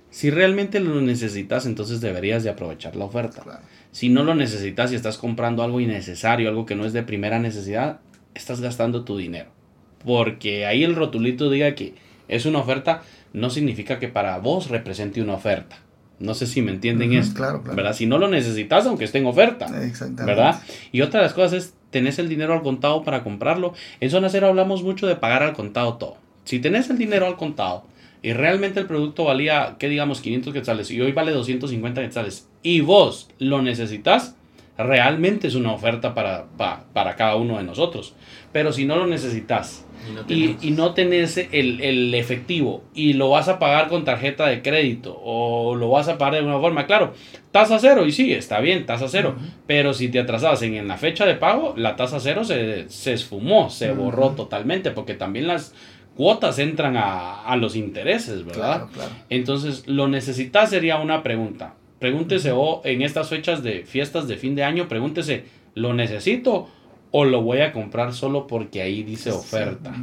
[0.09, 3.61] Si realmente lo necesitas, entonces deberías de aprovechar la oferta.
[3.91, 7.39] Si no lo necesitas y estás comprando algo innecesario, algo que no es de primera
[7.39, 7.99] necesidad,
[8.33, 9.57] estás gastando tu dinero
[10.05, 11.95] porque ahí el rotulito diga que
[12.27, 15.77] es una oferta, no significa que para vos represente una oferta.
[16.19, 17.35] No sé si me entienden esto.
[17.35, 17.75] Claro, claro.
[17.75, 17.93] ¿Verdad?
[17.93, 19.65] Si no lo necesitas, aunque esté en oferta.
[19.83, 20.23] Exactamente.
[20.25, 20.61] ¿Verdad?
[20.91, 23.73] Y otra de las cosas es, tenés el dinero al contado para comprarlo.
[23.99, 26.17] En Zona Cero hablamos mucho de pagar al contado todo.
[26.43, 27.83] Si tenés el dinero al contado
[28.27, 32.81] y realmente el producto valía, ¿qué digamos, 500 quetzales y hoy vale 250 quetzales y
[32.81, 34.35] vos lo necesitas,
[34.77, 38.15] realmente es una oferta para, para, para cada uno de nosotros.
[38.51, 39.85] Pero si no lo necesitas
[40.27, 41.37] y no, tenés.
[41.37, 46.17] el, efectivo y lo vas a pagar con tarjeta de crédito o lo vas a
[46.17, 47.13] pagar de alguna forma, claro,
[47.51, 49.35] tasa cero y sí, está bien, tasa cero,
[49.65, 53.91] pero si te atrasas en, la fecha de pago, la tasa cero se, esfumó, se
[53.91, 55.73] borró totalmente porque también las
[56.17, 58.87] cuotas entran a, los intereses, ¿verdad?
[59.29, 61.75] Entonces, lo necesitas sería una pregunta.
[61.99, 66.67] Pregúntese o en estas fechas de fiestas de fin de año, pregúntese, ¿lo necesito?
[67.11, 69.95] o lo voy a comprar solo porque ahí dice oferta.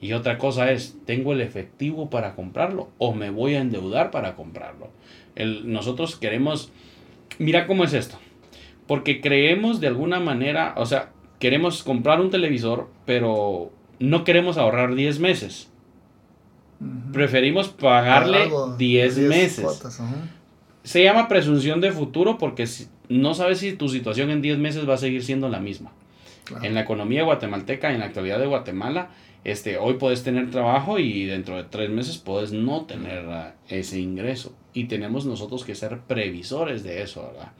[0.00, 4.34] Y otra cosa es, ¿tengo el efectivo para comprarlo o me voy a endeudar para
[4.34, 4.90] comprarlo?
[5.34, 6.72] El, nosotros queremos,
[7.38, 8.18] mira cómo es esto,
[8.86, 14.94] porque creemos de alguna manera, o sea, queremos comprar un televisor, pero no queremos ahorrar
[14.94, 15.68] 10 meses.
[17.12, 19.82] Preferimos pagarle 10 meses.
[20.82, 22.66] Se llama presunción de futuro porque
[23.08, 25.92] no sabes si tu situación en 10 meses va a seguir siendo la misma.
[26.62, 29.10] En la economía guatemalteca, en la actualidad de Guatemala,
[29.44, 34.00] este, hoy puedes tener trabajo y dentro de tres meses puedes no tener ah, ese
[34.00, 34.54] ingreso.
[34.72, 37.52] Y tenemos nosotros que ser previsores de eso, ¿verdad?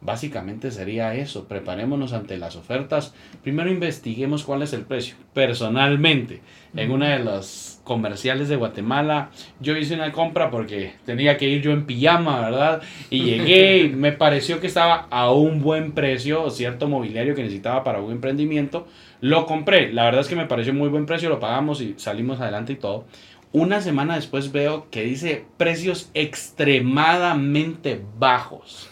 [0.00, 3.14] Básicamente sería eso, preparémonos ante las ofertas.
[3.42, 5.16] Primero investiguemos cuál es el precio.
[5.34, 6.40] Personalmente,
[6.76, 11.62] en una de los comerciales de Guatemala, yo hice una compra porque tenía que ir
[11.62, 12.80] yo en pijama, ¿verdad?
[13.10, 17.82] Y llegué y me pareció que estaba a un buen precio, cierto mobiliario que necesitaba
[17.82, 18.86] para un emprendimiento.
[19.20, 22.40] Lo compré, la verdad es que me pareció muy buen precio, lo pagamos y salimos
[22.40, 23.04] adelante y todo.
[23.50, 28.90] Una semana después veo que dice precios extremadamente bajos.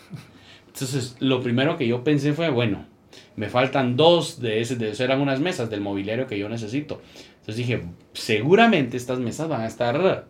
[0.77, 2.85] Entonces, lo primero que yo pensé fue, bueno,
[3.35, 7.01] me faltan dos de ese, de eso eran unas mesas del mobiliario que yo necesito.
[7.41, 10.27] Entonces dije, seguramente estas mesas van a estar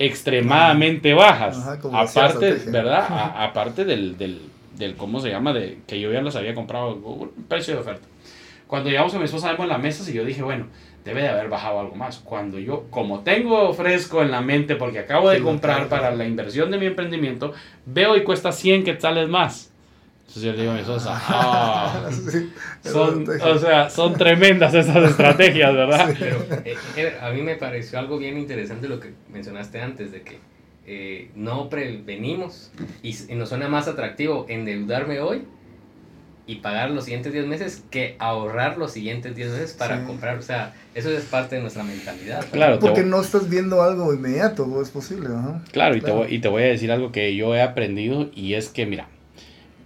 [0.00, 1.64] extremadamente bajas.
[1.92, 3.06] aparte, ¿verdad?
[3.36, 4.40] aparte del, del,
[4.76, 5.52] del, ¿cómo se llama?
[5.52, 8.08] De que yo ya las había comprado, precio de oferta.
[8.66, 10.66] Cuando llegamos a mi esposa vemos las mesas y yo dije, bueno,
[11.08, 12.18] debe de haber bajado algo más.
[12.18, 16.70] Cuando yo, como tengo fresco en la mente porque acabo de comprar para la inversión
[16.70, 17.54] de mi emprendimiento,
[17.86, 19.72] veo y cuesta 100 quetzales más.
[20.20, 22.10] Entonces yo le digo a mi esposa, ah,
[22.82, 26.14] son, o sea, son tremendas esas estrategias, ¿verdad?
[26.18, 30.38] Pero eh, a mí me pareció algo bien interesante lo que mencionaste antes, de que
[30.84, 32.70] eh, no prevenimos
[33.02, 35.46] y, y nos suena más atractivo endeudarme hoy
[36.48, 40.38] y pagar los siguientes 10 meses que ahorrar los siguientes 10 meses para comprar.
[40.38, 42.44] O sea, eso es parte de nuestra mentalidad.
[42.50, 45.28] Claro, porque no estás viendo algo inmediato, es posible.
[45.72, 48.54] Claro, y, Te voy, y te voy a decir algo que yo he aprendido y
[48.54, 49.08] es que, mira,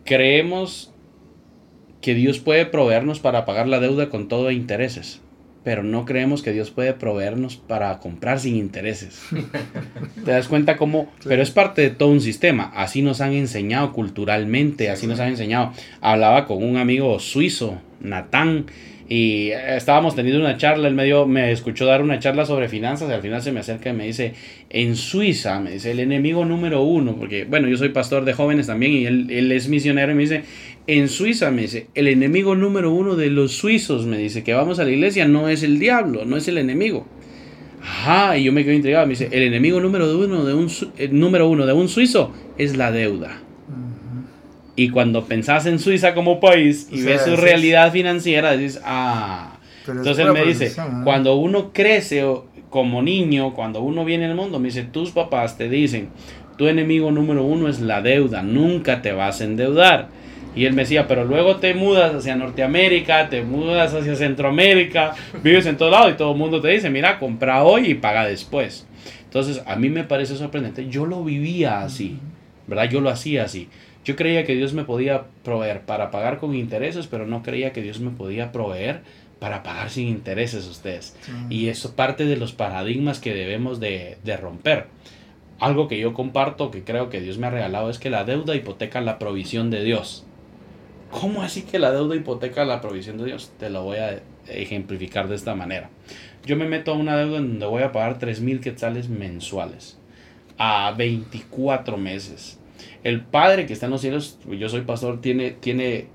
[0.05, 0.93] creemos
[2.01, 5.22] que Dios puede proveernos para pagar la deuda con todo e intereses
[5.65, 9.23] pero no creemos que Dios puede proveernos para comprar sin intereses.
[10.25, 11.13] ¿Te das cuenta cómo?
[11.25, 12.73] Pero es parte de todo un sistema.
[12.75, 15.73] Así nos han enseñado culturalmente, así nos han enseñado.
[16.01, 18.67] Hablaba con un amigo suizo, Natán,
[19.09, 23.13] y estábamos teniendo una charla, él me, me escuchó dar una charla sobre finanzas y
[23.13, 24.33] al final se me acerca y me dice,
[24.71, 28.69] en Suiza, me dice, el enemigo número uno, porque bueno, yo soy pastor de jóvenes
[28.69, 30.45] también y él, él es misionero y me dice,
[30.87, 34.79] en Suiza, me dice, el enemigo número uno de los suizos, me dice, que vamos
[34.79, 37.07] a la iglesia no es el diablo, no es el enemigo.
[37.83, 40.71] Ajá, y yo me quedo intrigado, me dice, el enemigo número uno de un,
[41.11, 43.41] número uno de un suizo es la deuda.
[44.75, 49.59] Y cuando pensás en Suiza como país y ves su realidad financiera, dices, ah.
[49.87, 50.73] Entonces él me dice,
[51.05, 52.25] cuando uno crece
[52.71, 56.09] como niño, cuando uno viene al mundo, me dice, tus papás te dicen,
[56.57, 60.09] tu enemigo número uno es la deuda, nunca te vas a endeudar.
[60.55, 65.67] Y él me decía, pero luego te mudas hacia Norteamérica, te mudas hacia Centroamérica, vives
[65.67, 68.87] en todo lado y todo el mundo te dice, mira, compra hoy y paga después.
[69.25, 70.89] Entonces, a mí me parece sorprendente.
[70.91, 72.19] Yo lo vivía así,
[72.67, 72.91] ¿verdad?
[72.91, 73.69] Yo lo hacía así.
[74.05, 77.83] Yo creía que Dios me podía proveer para pagar con intereses, pero no creía que
[77.83, 79.01] Dios me podía proveer
[79.39, 81.17] para pagar sin intereses ustedes.
[81.49, 84.87] Y eso parte de los paradigmas que debemos de, de, romper.
[85.59, 88.55] Algo que yo comparto, que creo que Dios me ha regalado, es que la deuda
[88.55, 90.27] hipoteca la provisión de Dios.
[91.13, 93.53] ¿Cómo así que la deuda hipoteca la provisión de Dios?
[93.59, 95.91] Te lo voy a ejemplificar de esta manera.
[96.45, 99.99] Yo me meto a una deuda en donde voy a pagar 3 mil quetzales mensuales
[100.59, 102.59] a 24 meses
[103.05, 106.07] el Padre que está en los cielos, yo soy pastor, tiene, tiene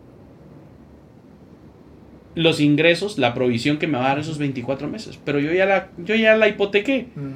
[2.36, 5.20] los ingresos, la provisión que me va a dar esos 24 meses.
[5.24, 7.08] Pero yo ya la, yo ya la hipotequé.
[7.16, 7.32] Mm.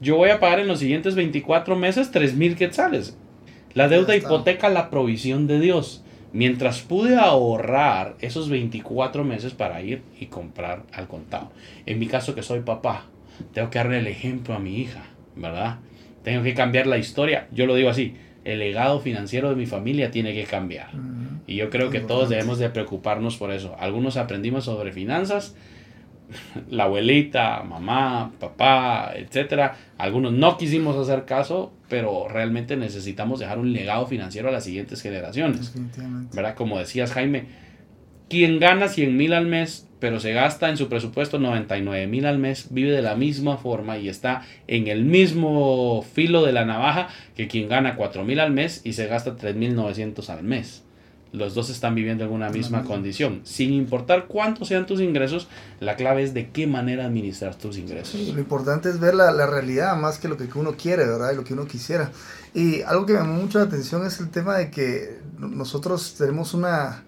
[0.00, 3.16] Yo voy a pagar en los siguientes 24 meses 3 mil quetzales.
[3.74, 6.02] La deuda hipoteca la provisión de Dios.
[6.36, 11.50] Mientras pude ahorrar esos 24 meses para ir y comprar al contado.
[11.86, 13.06] En mi caso que soy papá,
[13.54, 15.78] tengo que darle el ejemplo a mi hija, ¿verdad?
[16.24, 17.48] Tengo que cambiar la historia.
[17.52, 20.90] Yo lo digo así, el legado financiero de mi familia tiene que cambiar.
[21.46, 23.74] Y yo creo que todos debemos de preocuparnos por eso.
[23.78, 25.56] Algunos aprendimos sobre finanzas,
[26.70, 29.76] la abuelita, mamá, papá, etcétera.
[29.98, 35.02] Algunos no quisimos hacer caso, pero realmente necesitamos dejar un legado financiero a las siguientes
[35.02, 35.72] generaciones.
[36.34, 36.54] ¿Verdad?
[36.54, 37.46] Como decías, Jaime,
[38.28, 42.38] quien gana 100 mil al mes pero se gasta en su presupuesto 99 mil al
[42.38, 47.08] mes, vive de la misma forma y está en el mismo filo de la navaja
[47.34, 50.84] que quien gana 4 mil al mes y se gasta 3 mil 900 al mes.
[51.36, 53.42] Los dos están viviendo en una misma condición.
[53.44, 55.48] Sin importar cuántos sean tus ingresos,
[55.80, 58.20] la clave es de qué manera administrar tus ingresos.
[58.20, 61.32] lo importante es ver la, la, realidad más que lo que uno quiere, ¿verdad?
[61.32, 62.10] Y lo que uno quisiera.
[62.54, 66.54] Y algo que me llamó mucho la atención es el tema de que nosotros tenemos
[66.54, 67.04] una,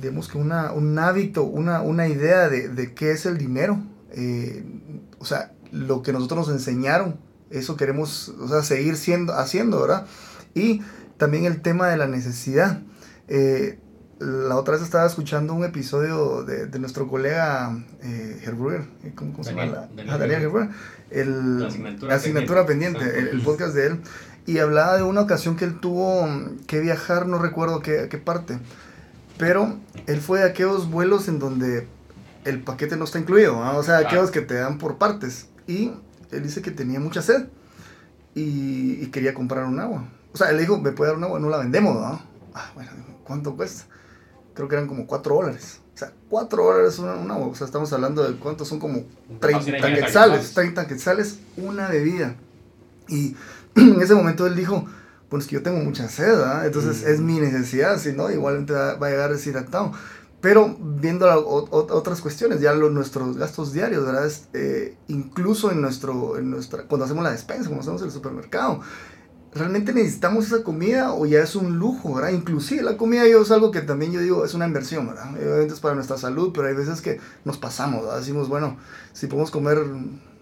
[0.00, 3.80] digamos que una, un hábito, una, una idea de, de, qué es el dinero.
[4.12, 4.64] Eh,
[5.18, 7.16] o sea, lo que nosotros nos enseñaron,
[7.50, 10.06] eso queremos o sea, seguir siendo, haciendo, ¿verdad?
[10.54, 10.82] Y
[11.16, 12.80] también el tema de la necesidad.
[13.28, 13.78] Eh,
[14.18, 19.44] la otra vez estaba escuchando un episodio de, de nuestro colega eh, eh ¿cómo, cómo
[19.44, 19.88] se llama?
[19.94, 20.70] Daniel, Daniel
[21.10, 24.00] el, la asignatura, asignatura pendiente, el, podcast de él,
[24.46, 26.28] y hablaba de una ocasión que él tuvo
[26.66, 28.58] que viajar, no recuerdo qué, qué parte,
[29.38, 31.86] pero él fue a aquellos vuelos en donde
[32.44, 35.92] el paquete no está incluido, o sea, aquellos que te dan por partes, y
[36.30, 37.46] él dice que tenía mucha sed
[38.34, 40.08] y, y, quería comprar un agua.
[40.32, 42.20] O sea, él dijo, me puede dar un agua, no la vendemos, ¿no?
[42.52, 42.90] Ah, bueno,
[43.24, 43.84] ¿cuánto cuesta?
[44.54, 45.80] Creo que eran como 4 dólares.
[45.94, 49.04] O sea, 4 dólares una, una, O sea, estamos hablando de cuántos son como
[49.40, 50.54] 30 quetzales.
[50.54, 52.36] 30 quetzales, una bebida.
[53.08, 53.36] Y
[53.74, 54.86] en ese momento él dijo,
[55.28, 56.62] pues que yo tengo mucha sed, ¿ah?
[56.64, 59.92] entonces es mi necesidad, si no, igualmente va, a llegar deshidratado.
[60.40, 61.26] Pero viendo
[61.70, 64.30] otras cuestiones, ya los, nuestros gastos diarios, ¿verdad?
[64.52, 68.80] Eh, incluso en nuestro, en nuestra, cuando hacemos la despensa, cuando hacemos el supermercado,
[69.54, 72.30] ¿realmente necesitamos esa comida o ya es un lujo, ¿verdad?
[72.30, 75.30] Inclusive la comida yo es algo que también yo digo es una inversión, ¿verdad?
[75.32, 78.02] Obviamente es para nuestra salud, pero hay veces que nos pasamos.
[78.16, 78.76] Decimos, bueno,
[79.12, 79.78] si podemos comer,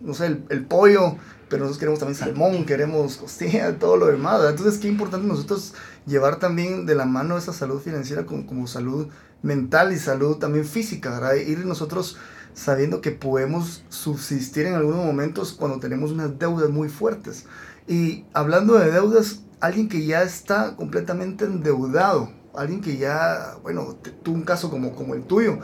[0.01, 1.17] no sé, el, pollo,
[1.49, 4.51] pero nosotros queremos también salmón, queremos costilla, todo lo demás, ¿verdad?
[4.53, 5.75] Entonces, qué importante nosotros
[6.07, 9.09] llevar también de la mano esa salud financiera como, como salud
[9.43, 11.35] mental y salud también física, ¿verdad?
[11.35, 12.17] Ir nosotros
[12.55, 17.47] sabiendo que podemos subsistir en algunos momentos cuando tenemos unas deudas muy fuertes.
[17.89, 24.35] Y hablando de deudas, alguien que ya está completamente endeudado, alguien que ya, bueno, tuvo
[24.37, 25.59] un caso como, como el tuyo,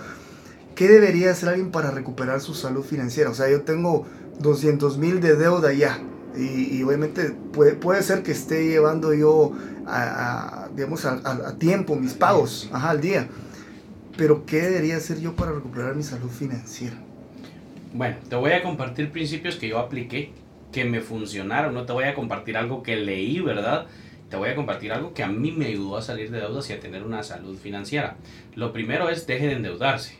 [0.74, 3.30] ¿qué debería hacer alguien para recuperar su salud financiera?
[3.30, 4.06] O sea, yo tengo
[4.40, 5.98] 200 mil de deuda ya.
[6.36, 9.52] Y, obviamente puede, puede, ser que esté llevando yo
[9.86, 13.28] a, digamos, a, tiempo mis pagos ajá, al día.
[14.16, 16.96] Pero ¿qué debería hacer yo para recuperar mi salud financiera?
[17.92, 20.32] Bueno, te voy a compartir principios que yo apliqué
[20.72, 21.74] que me funcionaron.
[21.74, 23.86] No te voy a compartir algo que leí, ¿verdad?
[24.28, 26.72] Te voy a compartir algo que a mí me ayudó a salir de deudas y
[26.74, 28.16] a tener una salud financiera.
[28.54, 30.18] Lo primero es deje de endeudarse.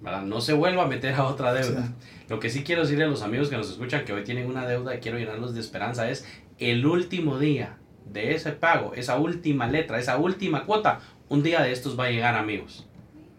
[0.00, 0.22] ¿verdad?
[0.22, 1.94] No se vuelva a meter a otra deuda.
[2.28, 4.66] Lo que sí quiero decirle a los amigos que nos escuchan que hoy tienen una
[4.66, 6.26] deuda y quiero llenarlos de esperanza es
[6.58, 11.00] el último día de ese pago, esa última letra, esa última cuota,
[11.30, 12.86] un día de estos va a llegar amigos.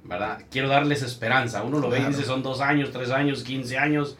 [0.06, 0.44] ¿verdad?
[0.50, 1.64] Quiero darles esperanza.
[1.64, 4.18] Uno lo ve y dice son dos años, tres años, quince años.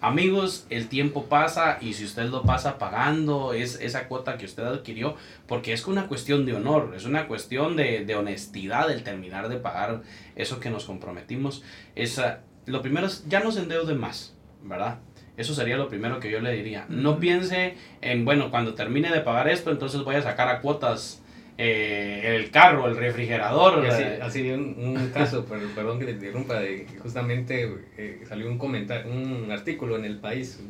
[0.00, 4.62] Amigos, el tiempo pasa y si usted lo pasa pagando es esa cuota que usted
[4.62, 5.16] adquirió,
[5.48, 9.56] porque es una cuestión de honor, es una cuestión de, de honestidad el terminar de
[9.56, 10.02] pagar
[10.36, 11.64] eso que nos comprometimos.
[11.96, 14.98] Esa, lo primero es, ya no se endeude más, ¿verdad?
[15.36, 16.86] Eso sería lo primero que yo le diría.
[16.88, 21.22] No piense en, bueno, cuando termine de pagar esto, entonces voy a sacar a cuotas
[21.60, 23.84] eh, el carro, el refrigerador.
[24.22, 26.60] Así, un, un, caso, perdón que te interrumpa,
[27.02, 30.60] justamente eh, salió un comentario, un artículo en El País,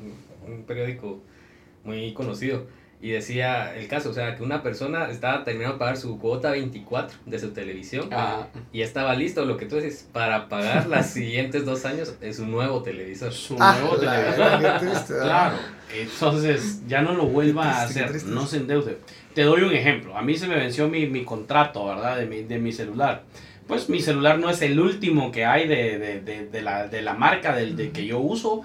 [0.46, 1.20] un, periódico
[1.84, 2.66] muy conocido,
[3.02, 6.52] y decía el caso, o sea, que una persona estaba terminando de pagar su cuota
[6.52, 8.46] 24 de su televisión ah.
[8.72, 12.46] y estaba listo, lo que tú dices, para pagar los siguientes dos años en su
[12.46, 13.30] nuevo televisor.
[13.32, 15.20] Su ah, nuevo televisor.
[15.20, 15.56] claro,
[15.94, 18.96] entonces ya no lo vuelva a hacer, no se endeude.
[19.38, 20.16] Te doy un ejemplo.
[20.16, 22.16] A mí se me venció mi, mi contrato, ¿verdad?
[22.18, 23.22] De mi, de mi celular.
[23.68, 27.02] Pues mi celular no es el último que hay de, de, de, de la, de
[27.02, 28.62] la marca del de que yo uso.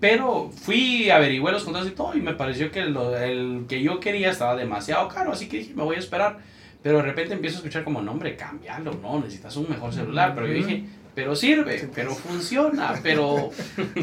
[0.00, 4.00] Pero fui, averigüé los contratos y todo y me pareció que lo, el que yo
[4.00, 6.38] quería estaba demasiado caro, así que dije, me voy a esperar.
[6.82, 10.34] Pero de repente empiezo a escuchar como, nombre, cámbialo, no, necesitas un mejor celular.
[10.34, 10.86] Pero yo dije,
[11.16, 13.50] pero sirve, pero funciona, pero,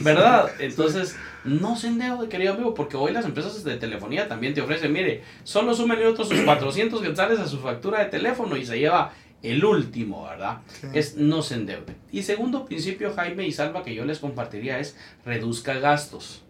[0.01, 0.49] ¿verdad?
[0.59, 4.91] Entonces, no se endeude, querido amigo, porque hoy las empresas de telefonía también te ofrecen,
[4.91, 9.13] mire, solo sumen otros sus 400 quetzales a su factura de teléfono y se lleva
[9.43, 10.61] el último, ¿verdad?
[10.91, 11.95] Es no se endeude.
[12.11, 16.41] Y segundo principio, Jaime y Salva, que yo les compartiría es reduzca gastos.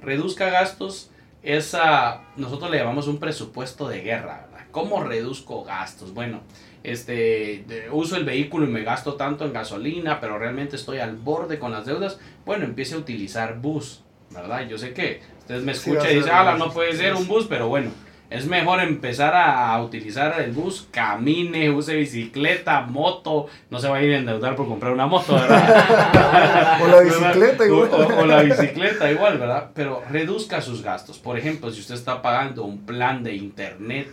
[0.00, 1.10] Reduzca gastos
[1.42, 1.76] es,
[2.36, 4.66] nosotros le llamamos un presupuesto de guerra, ¿verdad?
[4.70, 6.12] ¿Cómo reduzco gastos?
[6.12, 6.42] Bueno,
[6.82, 11.58] este, uso el vehículo y me gasto tanto en gasolina, pero realmente estoy al borde
[11.58, 14.68] con las deudas, bueno, empiece a utilizar bus, ¿verdad?
[14.68, 17.68] Yo sé que ustedes me escuchan y dicen, ah, no puede ser un bus, pero
[17.68, 17.90] bueno,
[18.30, 24.02] es mejor empezar a utilizar el bus, camine, use bicicleta, moto, no se va a
[24.02, 26.78] ir a endeudar por comprar una moto, ¿verdad?
[26.82, 27.90] o la bicicleta igual.
[27.92, 29.70] o, la bicicleta igual, ¿verdad?
[29.74, 31.18] Pero reduzca sus gastos.
[31.18, 34.08] Por ejemplo, si usted está pagando un plan de internet,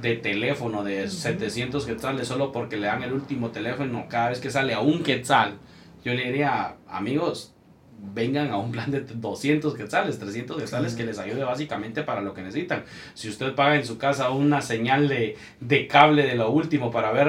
[0.00, 4.50] de teléfono de 700 quetzales solo porque le dan el último teléfono cada vez que
[4.50, 5.54] sale a un quetzal,
[6.04, 7.55] yo le diría, amigos,
[7.98, 12.34] vengan a un plan de 200 quetzales, 300 quetzales que les ayude básicamente para lo
[12.34, 12.84] que necesitan.
[13.14, 17.12] Si usted paga en su casa una señal de, de cable de lo último para
[17.12, 17.28] ver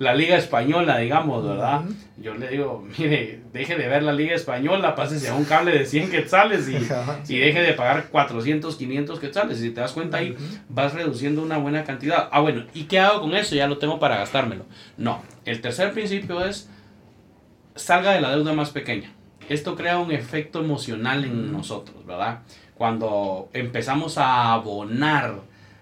[0.00, 1.82] la Liga Española, digamos, ¿verdad?
[2.16, 5.84] Yo le digo, mire, deje de ver la Liga Española, pásese a un cable de
[5.84, 6.76] 100 quetzales y,
[7.32, 9.58] y deje de pagar 400, 500 quetzales.
[9.58, 10.36] Y si te das cuenta ahí,
[10.68, 12.28] vas reduciendo una buena cantidad.
[12.32, 13.54] Ah, bueno, ¿y qué hago con eso?
[13.54, 14.64] Ya lo tengo para gastármelo.
[14.96, 16.70] No, el tercer principio es,
[17.76, 19.12] salga de la deuda más pequeña.
[19.50, 22.42] Esto crea un efecto emocional en nosotros, ¿verdad?
[22.76, 25.40] Cuando empezamos a abonar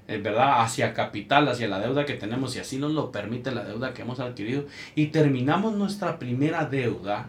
[0.08, 0.62] ¿verdad?
[0.62, 4.02] Hacia capital, hacia la deuda que tenemos, y así nos lo permite la deuda que
[4.02, 4.64] hemos adquirido,
[4.94, 7.26] y terminamos nuestra primera deuda,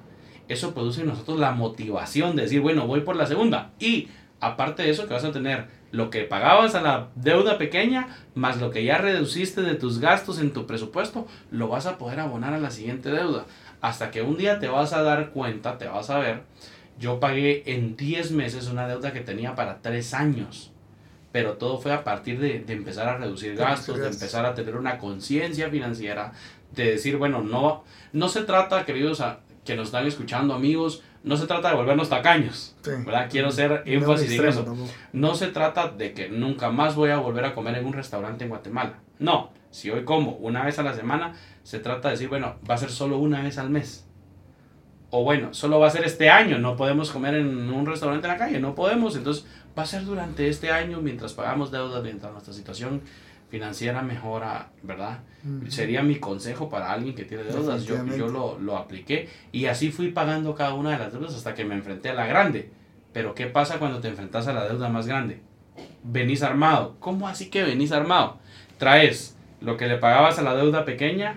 [0.48, 3.72] eso produce en nosotros la motivación de decir, bueno, voy por la segunda.
[3.80, 4.08] Y
[4.40, 8.62] aparte de eso, que vas a tener lo que pagabas a la deuda pequeña, más
[8.62, 12.54] lo que ya reduciste de tus gastos en tu presupuesto, lo vas a poder abonar
[12.54, 13.46] a la siguiente deuda.
[13.82, 16.44] Hasta que un día te vas a dar cuenta, te vas a ver,
[17.00, 20.72] yo pagué en 10 meses una deuda que tenía para 3 años
[21.32, 24.76] pero todo fue a partir de, de empezar a reducir gastos, de empezar a tener
[24.76, 26.34] una conciencia financiera,
[26.72, 31.38] de decir, bueno, no, no se trata, queridos a, que nos están escuchando amigos, no
[31.38, 33.28] se trata de volvernos tacaños, ¿verdad?
[33.30, 34.76] Quiero hacer énfasis en eso.
[35.14, 38.46] No se trata de que nunca más voy a volver a comer en un restaurante
[38.46, 39.00] en Guatemala.
[39.20, 41.34] No, si hoy como una vez a la semana,
[41.70, 44.04] se trata de decir, bueno, va a ser solo una vez al mes.
[45.12, 48.34] O bueno, solo va a ser este año, no podemos comer en un restaurante en
[48.34, 49.46] la calle, no podemos, entonces
[49.78, 53.04] va a ser durante este año mientras pagamos deudas, mientras nuestra situación
[53.52, 55.20] financiera mejora, ¿verdad?
[55.68, 57.84] Sería mi consejo para alguien que tiene deudas.
[57.84, 61.54] Yo, yo lo, lo, apliqué y así fui pagando cada una de las deudas hasta
[61.54, 62.72] que me enfrenté a la grande.
[63.14, 65.44] Pero ¿qué pasa cuando te enfrentas a la deuda más grande?
[66.02, 66.96] Venís armado.
[67.00, 68.40] ¿Cómo así que venís armado?
[68.80, 71.36] Traes lo que le pagabas a la deuda pequeña,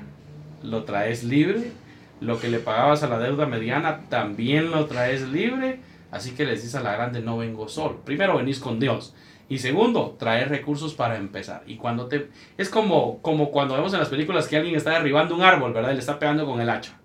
[0.63, 1.73] lo traes libre.
[2.21, 5.81] Lo que le pagabas a la deuda mediana, también lo traes libre
[6.13, 8.05] Así que les dices a la grande, no vengo solo.
[8.05, 9.15] Primero, venís con Dios.
[9.49, 11.63] Y segundo, traer recursos para empezar.
[11.67, 12.29] Y cuando te...
[12.59, 15.91] Es como, como cuando vemos en las películas que alguien está derribando un árbol, ¿verdad?
[15.91, 16.99] Y le está pegando con el hacha.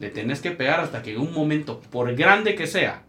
[0.00, 3.04] Le tenés que pegar hasta que en un momento, por grande que sea,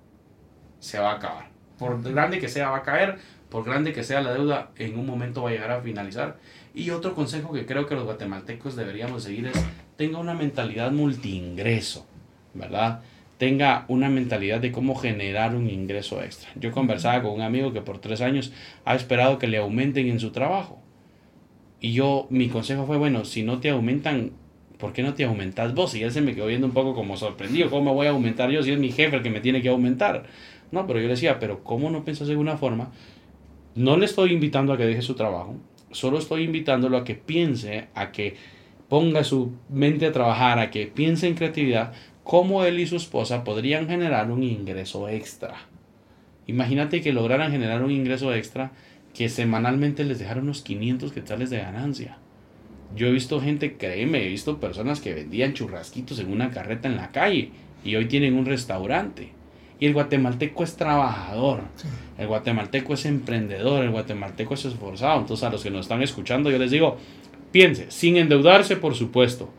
[0.77, 1.49] se va a acabar.
[1.79, 3.17] Por grande que sea, va a caer.
[3.49, 6.37] Por grande que sea la deuda, en un momento va a llegar a finalizar.
[6.73, 9.65] Y otro consejo que creo que los guatemaltecos deberíamos seguir es,
[9.97, 12.05] tenga una mentalidad multiingreso,
[12.53, 13.01] ¿verdad?
[13.41, 16.51] tenga una mentalidad de cómo generar un ingreso extra.
[16.53, 18.53] Yo conversaba con un amigo que por tres años
[18.85, 20.77] ha esperado que le aumenten en su trabajo.
[21.79, 24.33] Y yo, mi consejo fue, bueno, si no te aumentan,
[24.77, 25.95] ¿por qué no te aumentas vos?
[25.95, 28.51] Y él se me quedó viendo un poco como sorprendido, ¿cómo me voy a aumentar
[28.51, 30.25] yo si es mi jefe el que me tiene que aumentar?
[30.71, 32.91] No, pero yo le decía, pero ¿cómo no pensás de una forma?
[33.73, 35.55] No le estoy invitando a que deje su trabajo,
[35.91, 38.35] solo estoy invitándolo a que piense, a que
[38.89, 43.43] ponga su mente a trabajar, a que piense en creatividad, cómo él y su esposa
[43.43, 45.55] podrían generar un ingreso extra.
[46.47, 48.71] Imagínate que lograran generar un ingreso extra
[49.13, 52.17] que semanalmente les dejara unos 500 quetzales de ganancia.
[52.95, 56.97] Yo he visto gente, créeme, he visto personas que vendían churrasquitos en una carreta en
[56.97, 57.51] la calle
[57.83, 59.29] y hoy tienen un restaurante.
[59.81, 61.61] Y el guatemalteco es trabajador,
[62.19, 65.21] el guatemalteco es emprendedor, el guatemalteco es esforzado.
[65.21, 66.97] Entonces a los que nos están escuchando yo les digo,
[67.51, 69.49] piense, sin endeudarse por supuesto,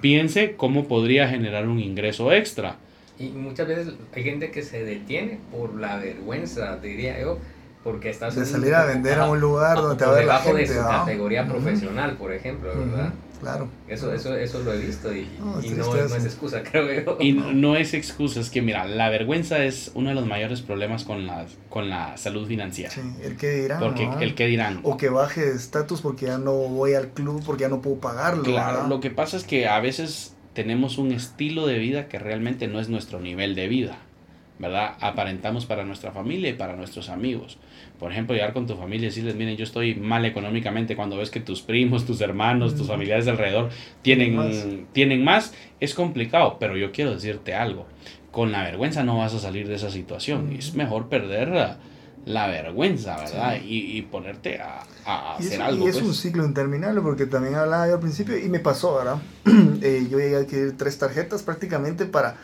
[0.00, 2.76] piense cómo podría generar un ingreso extra.
[3.18, 7.38] Y muchas veces hay gente que se detiene por la vergüenza, diría yo,
[7.86, 8.34] porque estás...
[8.34, 10.62] De salir a vender a un lugar donde te va a ver la gente.
[10.62, 13.12] de su categoría profesional, por ejemplo, ¿verdad?
[13.40, 13.68] Claro.
[13.86, 17.16] Eso, eso, eso lo he visto y no, no, es excusa, creo yo.
[17.20, 21.04] Y no, es excusa, es que mira, la vergüenza es uno de los mayores problemas
[21.04, 22.90] con la, con la salud financiera.
[22.90, 23.78] Sí, el que dirán.
[23.78, 24.80] Porque el que dirán.
[24.82, 28.00] O que baje de estatus porque ya no voy al club, porque ya no puedo
[28.00, 28.42] pagarlo.
[28.42, 32.66] Claro, lo que pasa es que a veces tenemos un estilo de vida que realmente
[32.66, 33.98] no es nuestro nivel de vida.
[34.58, 34.94] ¿Verdad?
[35.00, 37.58] Aparentamos para nuestra familia y para nuestros amigos.
[37.98, 41.30] Por ejemplo, llegar con tu familia y decirles, miren, yo estoy mal económicamente cuando ves
[41.30, 43.70] que tus primos, tus hermanos, tus familiares alrededor
[44.02, 44.66] tienen más.
[44.92, 47.86] tienen más, es complicado, pero yo quiero decirte algo.
[48.30, 50.52] Con la vergüenza no vas a salir de esa situación.
[50.52, 51.78] Es mejor perder
[52.24, 53.56] la, vergüenza, ¿verdad?
[53.62, 55.86] Y, y, ponerte a, a hacer algo.
[55.86, 56.18] Y es un pues.
[56.18, 59.18] ciclo interminable, porque también hablaba yo al principio, y me pasó, ¿verdad?
[59.82, 62.36] Eh, yo llegué a adquirir tres tarjetas prácticamente para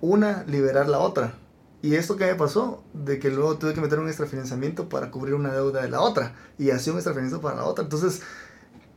[0.00, 1.34] una liberar la otra.
[1.82, 5.34] Y esto que me pasó, de que luego tuve que meter un extrafinanciamiento para cubrir
[5.34, 7.84] una deuda de la otra, y así un extrafinanciamiento para la otra.
[7.84, 8.20] Entonces,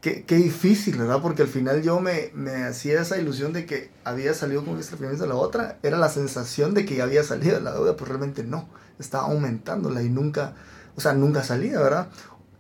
[0.02, 1.22] qué, qué difícil, ¿verdad?
[1.22, 4.80] Porque al final yo me, me hacía esa ilusión de que había salido con un
[4.80, 7.96] extrafinanciamiento de la otra, era la sensación de que ya había salido de la deuda,
[7.96, 8.68] pero realmente no,
[9.00, 10.54] estaba aumentándola y nunca,
[10.98, 12.10] o sea, nunca salía, ¿verdad?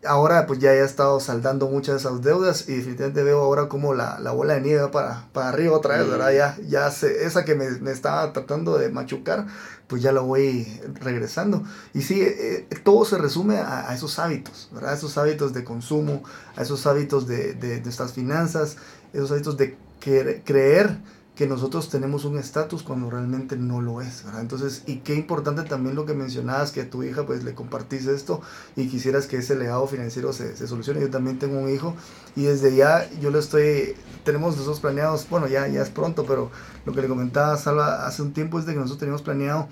[0.05, 3.93] Ahora pues ya he estado saldando muchas de esas deudas y definitivamente veo ahora como
[3.93, 6.31] la, la bola de nieve para, para arriba otra vez, ¿verdad?
[6.31, 9.47] Ya, ya se, esa que me, me, estaba tratando de machucar,
[9.87, 11.63] pues ya la voy regresando.
[11.93, 14.91] Y sí, eh, eh, todo se resume a, a, esos hábitos, ¿verdad?
[14.91, 16.23] A esos hábitos de consumo,
[16.55, 18.77] a esos hábitos de, de, de nuestras finanzas,
[19.13, 20.97] esos hábitos de creer
[21.35, 24.41] que nosotros tenemos un estatus cuando realmente no lo es, ¿verdad?
[24.41, 28.05] Entonces, y qué importante también lo que mencionabas, que a tu hija pues le compartís
[28.05, 28.41] esto
[28.75, 31.01] y quisieras que ese legado financiero se, se solucione.
[31.01, 31.95] Yo también tengo un hijo
[32.35, 36.51] y desde ya yo lo estoy, tenemos nosotros planeados, bueno, ya, ya es pronto, pero
[36.85, 39.69] lo que le comentaba Salva hace un tiempo es de que nosotros teníamos planeado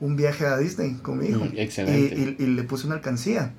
[0.00, 1.44] un viaje a Disney con mi hijo.
[1.44, 2.14] Mm, excelente.
[2.16, 3.52] Y, y, y, le puse una alcancía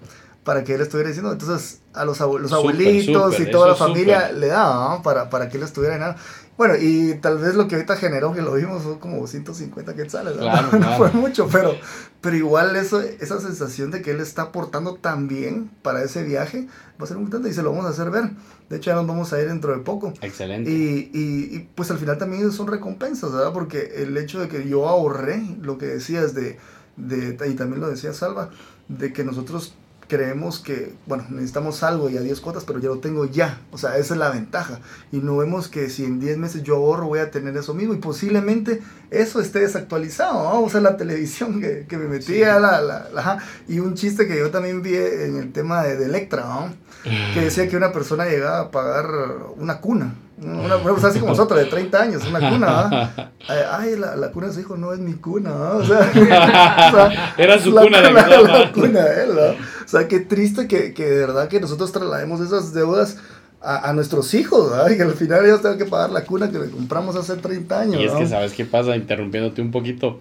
[0.46, 1.32] para que él estuviera diciendo.
[1.32, 4.38] Entonces, a los, los abuelitos super, y toda la familia super.
[4.38, 5.02] le daba ¿no?
[5.02, 6.20] para, para que él estuviera en algo.
[6.58, 10.38] Bueno, y tal vez lo que ahorita generó, que lo vimos, fue como 150 quetzales.
[10.38, 10.98] Claro, no, claro.
[10.98, 11.74] fue mucho, pero,
[12.22, 16.68] pero igual eso, esa sensación de que él está aportando tan bien para ese viaje
[17.00, 18.32] va a ser muy importante y se lo vamos a hacer ver.
[18.70, 20.14] De hecho, ya nos vamos a ir dentro de poco.
[20.22, 20.72] Excelente.
[20.72, 23.52] Y, y, y pues al final también son recompensas, ¿verdad?
[23.52, 26.58] Porque el hecho de que yo ahorré, lo que decías de,
[26.96, 28.50] de y también lo decía Salva,
[28.88, 29.76] de que nosotros
[30.08, 33.60] creemos que, bueno, necesitamos algo y a 10 cuotas, pero ya lo tengo ya.
[33.72, 34.80] O sea, esa es la ventaja.
[35.12, 37.94] Y no vemos que si en 10 meses yo ahorro voy a tener eso mismo
[37.94, 38.82] y posiblemente
[39.12, 40.44] eso esté desactualizado.
[40.44, 40.64] ¿no?
[40.64, 42.62] O sea, la televisión que, que me metía, sí.
[42.62, 46.06] la, la, la, y un chiste que yo también vi en el tema de, de
[46.06, 46.85] Electra, ¿no?
[47.34, 49.08] Que decía que una persona llegaba a pagar
[49.58, 50.16] una cuna.
[50.38, 54.54] Una, persona así como nosotros, de 30 años, una cuna, Ay, la, la, cuna de
[54.54, 55.78] su hijo no es mi cuna, ¿no?
[55.78, 59.42] o, sea, o sea, Era su la, cuna, la, la, la cuna de él, ¿no?
[59.42, 63.18] O sea, qué triste que, que de verdad que nosotros traslademos esas deudas
[63.62, 64.90] a, a, nuestros hijos, ¿verdad?
[64.90, 67.80] Y que al final ellos tengan que pagar la cuna que le compramos hace 30
[67.80, 68.02] años.
[68.02, 68.20] Y es ¿no?
[68.20, 68.96] que, ¿sabes qué pasa?
[68.96, 70.20] Interrumpiéndote un poquito.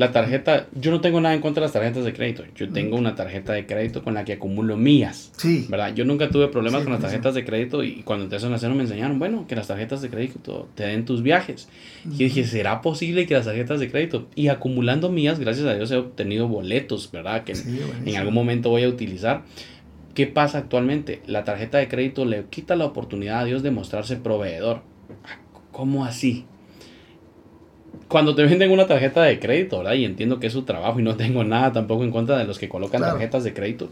[0.00, 2.42] La tarjeta, yo no tengo nada en contra de las tarjetas de crédito.
[2.56, 5.30] Yo tengo una tarjeta de crédito con la que acumulo mías.
[5.36, 5.66] Sí.
[5.68, 5.94] ¿Verdad?
[5.94, 7.06] Yo nunca tuve problemas Sí, con las sí.
[7.08, 10.08] tarjetas de crédito y cuando entré a cena me enseñaron, bueno, que las tarjetas de
[10.08, 11.68] crédito te den tus viajes.
[12.06, 14.26] Y dije, ¿será posible que las tarjetas de crédito?
[14.34, 17.44] Y acumulando mías, gracias a Dios he obtenido boletos, ¿verdad?
[17.44, 19.42] Que Sí, en algún momento voy a utilizar.
[20.14, 21.20] ¿Qué pasa actualmente?
[21.26, 24.80] La tarjeta de crédito le quita la oportunidad a Dios de mostrarse proveedor.
[25.72, 26.46] ¿Cómo así?
[28.10, 29.94] Cuando te venden una tarjeta de crédito, ¿verdad?
[29.94, 32.58] Y entiendo que es su trabajo y no tengo nada tampoco en contra de los
[32.58, 33.14] que colocan Claro.
[33.14, 33.88] tarjetas de crédito,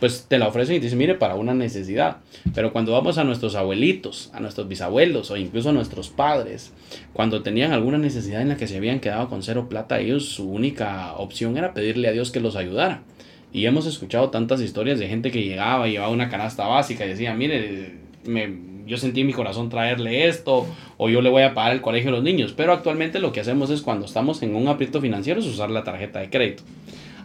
[0.00, 2.18] pues te la ofrecen y te dicen, mire, para una necesidad.
[2.54, 6.72] Pero cuando vamos a nuestros abuelitos, a nuestros bisabuelos o incluso a nuestros padres,
[7.12, 10.48] cuando tenían alguna necesidad en la que se habían quedado con cero plata, ellos su
[10.48, 13.02] única opción era pedirle a Dios que los ayudara.
[13.52, 17.08] Y hemos escuchado tantas historias de gente que llegaba y llevaba una canasta básica y
[17.08, 17.94] decía, mire,
[18.24, 18.46] me,
[18.88, 20.66] yo sentí en mi corazón traerle esto
[20.96, 22.54] o yo le voy a pagar el colegio a los niños.
[22.56, 25.84] Pero actualmente lo que hacemos es cuando estamos en un aprieto financiero es usar la
[25.84, 26.62] tarjeta de crédito.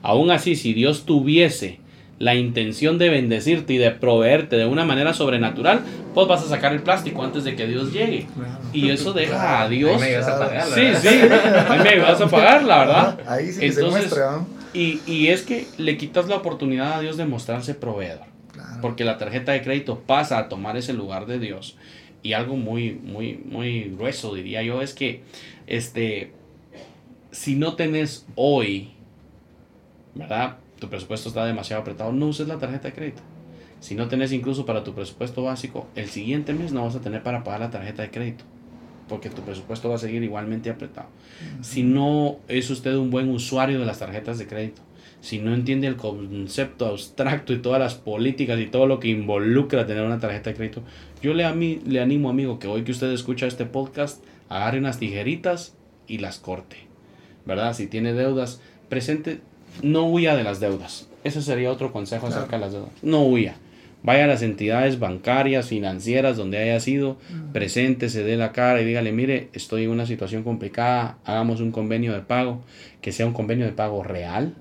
[0.02, 1.80] Aún así, si Dios tuviese
[2.20, 5.82] la intención de bendecirte y de proveerte de una manera sobrenatural,
[6.14, 8.28] pues vas a sacar el plástico antes de que Dios llegue.
[8.72, 9.94] Y eso deja a Dios.
[10.02, 11.02] Ahí me ibas a pagar, la Sí, verdad.
[11.02, 11.08] sí,
[11.70, 13.20] ahí me vas a pagar, la verdad.
[13.28, 14.48] Ahí sí que se Entonces, muestra, ¿no?
[14.74, 18.33] Y, y es que le quitas la oportunidad a Dios de mostrarse proveedor.
[18.54, 18.82] Claro.
[18.82, 21.76] Porque la tarjeta de crédito pasa a tomar ese lugar de Dios.
[22.22, 25.24] Y algo muy, muy, muy grueso, diría yo, es que
[25.68, 26.32] este,
[27.32, 28.92] si no tenés hoy,
[30.16, 30.58] ¿verdad?
[30.80, 33.22] Tu presupuesto está demasiado apretado, no uses la tarjeta de crédito.
[33.80, 37.22] Si no tenés incluso para tu presupuesto básico, el siguiente mes no vas a tener
[37.24, 38.46] para pagar la tarjeta de crédito.
[39.10, 41.10] Porque tu presupuesto va a seguir igualmente apretado.
[41.62, 44.82] Si no es usted un buen usuario de las tarjetas de crédito,
[45.24, 49.88] si no entiende el concepto abstracto y todas las políticas y todo lo que involucra
[49.88, 50.82] tener una tarjeta de crédito,
[51.22, 54.80] yo le, a mí, le animo, amigo, que hoy que usted escucha este podcast, agarre
[54.80, 55.76] unas tijeritas
[56.08, 56.76] y las corte.
[57.46, 57.74] ¿Verdad?
[57.74, 58.60] Si tiene deudas,
[58.90, 59.40] presente,
[59.82, 61.08] no huya de las deudas.
[61.24, 62.42] Ese sería otro consejo Claro.
[62.42, 62.92] acerca de las deudas.
[63.02, 63.56] No huya.
[64.04, 67.16] Vaya a las entidades bancarias, financieras, donde haya sido,
[67.54, 71.72] presente, se dé la cara y dígale, mire, estoy en una situación complicada, hagamos un
[71.72, 72.62] convenio de pago,
[73.00, 74.56] que sea un convenio de pago real,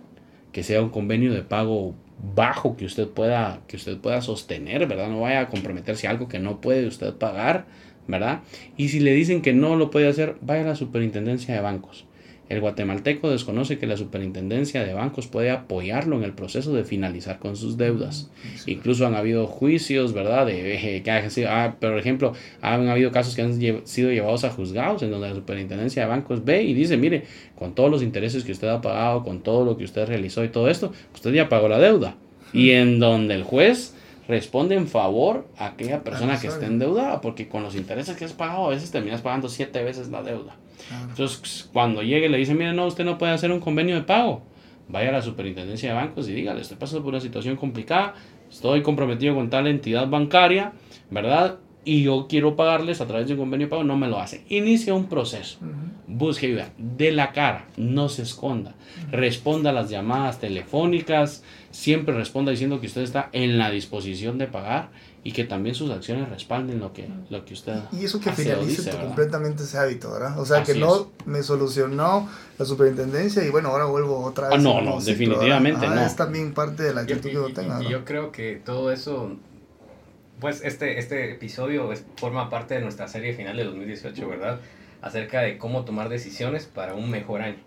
[0.53, 1.94] que sea un convenio de pago
[2.34, 5.09] bajo que usted pueda, que usted pueda sostener, ¿verdad?
[5.09, 7.66] No vaya a comprometerse a algo que no puede usted pagar,
[8.07, 8.40] ¿verdad?
[8.76, 12.07] Y si le dicen que no lo puede hacer, vaya a la superintendencia de bancos.
[12.49, 17.38] El guatemalteco desconoce que la superintendencia de bancos puede apoyarlo en el proceso de finalizar
[17.38, 18.30] con sus deudas.
[18.66, 20.45] Incluso han habido juicios, ¿verdad?
[20.47, 24.11] De, eh, que ha sido- ah, por ejemplo, han habido casos que han lle- sido
[24.11, 27.22] llevados a juzgados en donde la superintendencia de bancos ve y dice, mire,
[27.57, 30.49] con todos los intereses que usted ha pagado, con todo lo que usted realizó y
[30.49, 32.16] todo esto, usted ya pagó la deuda.
[32.53, 33.95] Y en donde el juez
[34.28, 38.32] responde en favor a aquella persona que esté endeudada, porque con los intereses que has
[38.32, 40.56] pagado, a veces terminas pagando siete veces la deuda.
[40.88, 41.04] Claro.
[41.08, 44.42] Entonces, cuando llegue le dice, mire, no, usted no puede hacer un convenio de pago.
[44.88, 48.14] Vaya a la superintendencia de bancos y dígale, estoy pasando por una situación complicada,
[48.50, 50.72] estoy comprometido con tal entidad bancaria,
[51.10, 51.58] ¿verdad?
[51.85, 54.45] Y yo quiero pagarles a través de un convenio de pago, no me lo hacen.
[54.49, 55.59] Inicia un proceso.
[56.07, 56.70] Busque ayuda.
[56.78, 58.74] De la cara, no se esconda.
[59.11, 61.43] Responda a las llamadas telefónicas.
[61.70, 64.91] Siempre responda diciendo que usted está en la disposición de pagar
[65.24, 68.91] y que también sus acciones respalden lo que, lo que usted Y eso que finalice
[68.91, 70.39] completamente ese hábito, ¿verdad?
[70.39, 72.28] O sea, que no me solucionó
[72.59, 74.59] la superintendencia y bueno, ahora vuelvo otra vez.
[74.59, 76.01] Ah, no, no, definitivamente no.
[76.01, 77.83] Es también parte de la actitud que yo tenga.
[77.83, 79.37] Y, yo creo que todo eso,
[80.43, 84.61] pues este, este episodio es, forma parte de nuestra serie final de 2018, ¿verdad?
[85.01, 87.62] Acerca de cómo tomar decisiones para un mejor año.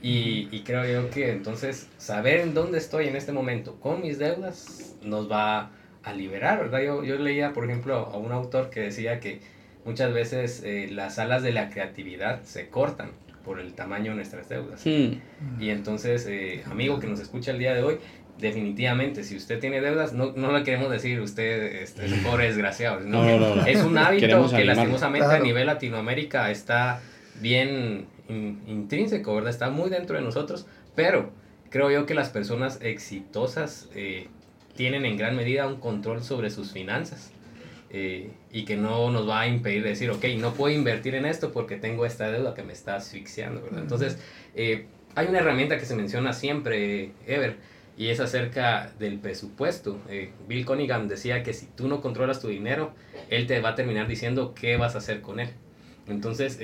[0.00, 4.18] Y, y creo yo que entonces saber en dónde estoy en este momento con mis
[4.18, 6.80] deudas nos va a liberar, ¿verdad?
[6.80, 9.40] Yo, yo leía, por ejemplo, a un autor que decía que
[9.84, 13.10] muchas veces eh, las alas de la creatividad se cortan
[13.44, 14.86] por el tamaño de nuestras deudas.
[14.86, 15.20] Hmm.
[15.60, 17.98] Y entonces, eh, amigo que nos escucha el día de hoy,
[18.38, 22.46] definitivamente, si usted tiene deudas, no, no le queremos decir usted este, es un pobre
[22.46, 23.00] desgraciado.
[23.00, 27.00] No, no, no, es un hábito que lastimosamente a nivel Latinoamérica está
[27.40, 29.50] bien intrínseco, ¿verdad?
[29.50, 31.30] Está muy dentro de nosotros, pero
[31.70, 34.28] creo yo que las personas exitosas eh,
[34.74, 37.32] tienen en gran medida un control sobre sus finanzas.
[37.88, 41.52] Eh, y que no nos va a impedir decir, ok, no puedo invertir en esto
[41.52, 43.80] porque tengo esta deuda que me está asfixiando, ¿verdad?
[43.80, 44.18] Entonces,
[44.56, 47.56] eh, hay una herramienta que se menciona siempre, Ever,
[47.96, 50.00] y es acerca del presupuesto.
[50.08, 52.92] Eh, Bill Cunningham decía que si tú no controlas tu dinero,
[53.30, 55.50] él te va a terminar diciendo qué vas a hacer con él.
[56.06, 56.60] Entonces,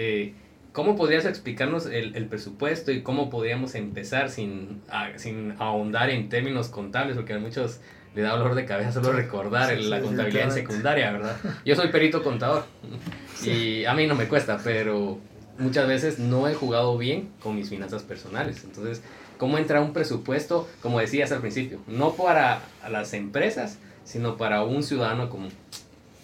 [0.72, 4.82] ¿cómo podrías explicarnos el, el, presupuesto y cómo podríamos empezar sin,
[5.16, 7.16] sin ahondar en términos contables?
[7.16, 7.80] Porque hay muchos
[8.14, 11.36] le da dolor de cabeza solo recordar la contabilidad en secundaria, ¿verdad?
[11.64, 12.64] Yo soy perito contador
[13.44, 15.18] y a mí no me cuesta, pero
[15.58, 18.64] muchas veces no he jugado bien con mis finanzas personales.
[18.64, 19.02] Entonces,
[19.42, 24.84] ¿cómo entra un presupuesto, como decías al principio, no para las empresas, sino para un
[24.84, 25.48] ciudadano común?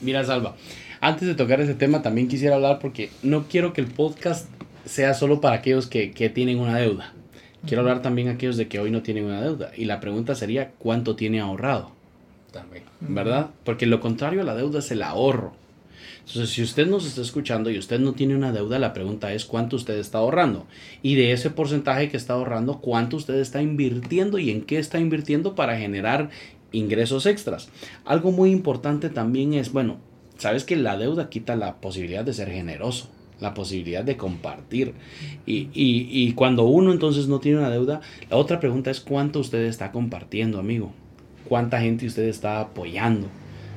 [0.01, 0.55] Mira, Salva,
[1.01, 4.49] antes de tocar ese tema también quisiera hablar porque no quiero que el podcast
[4.85, 7.13] sea solo para aquellos que, que tienen una deuda.
[7.67, 9.73] Quiero hablar también a aquellos de que hoy no tienen una deuda.
[9.77, 11.91] Y la pregunta sería, ¿cuánto tiene ahorrado?
[12.53, 12.85] También.
[13.01, 13.51] ¿Verdad?
[13.65, 15.55] Porque lo contrario a la deuda es el ahorro.
[16.21, 19.45] Entonces, si usted nos está escuchando y usted no tiene una deuda, la pregunta es
[19.45, 20.67] cuánto usted está ahorrando.
[21.03, 24.99] Y de ese porcentaje que está ahorrando, cuánto usted está invirtiendo y en qué está
[24.99, 26.31] invirtiendo para generar
[26.73, 27.71] ingresos extras.
[28.05, 29.99] Algo muy importante también es, bueno,
[30.37, 33.09] sabes que la deuda quita la posibilidad de ser generoso
[33.41, 34.95] la posibilidad de compartir.
[35.47, 39.41] Y, y, y, cuando uno entonces no tiene una deuda, la otra pregunta es cuánto
[39.41, 40.93] usted está compartiendo, amigo.
[41.49, 43.29] ¿Cuánta gente usted está apoyando?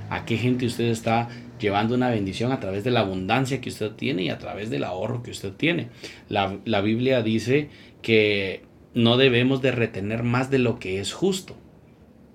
[0.09, 1.29] ¿A qué gente usted está
[1.61, 4.83] llevando una bendición a través de la abundancia que usted tiene y a través del
[4.83, 5.87] ahorro que usted tiene?
[6.27, 7.69] La, la Biblia dice
[8.01, 11.55] que no debemos de retener más de lo que es justo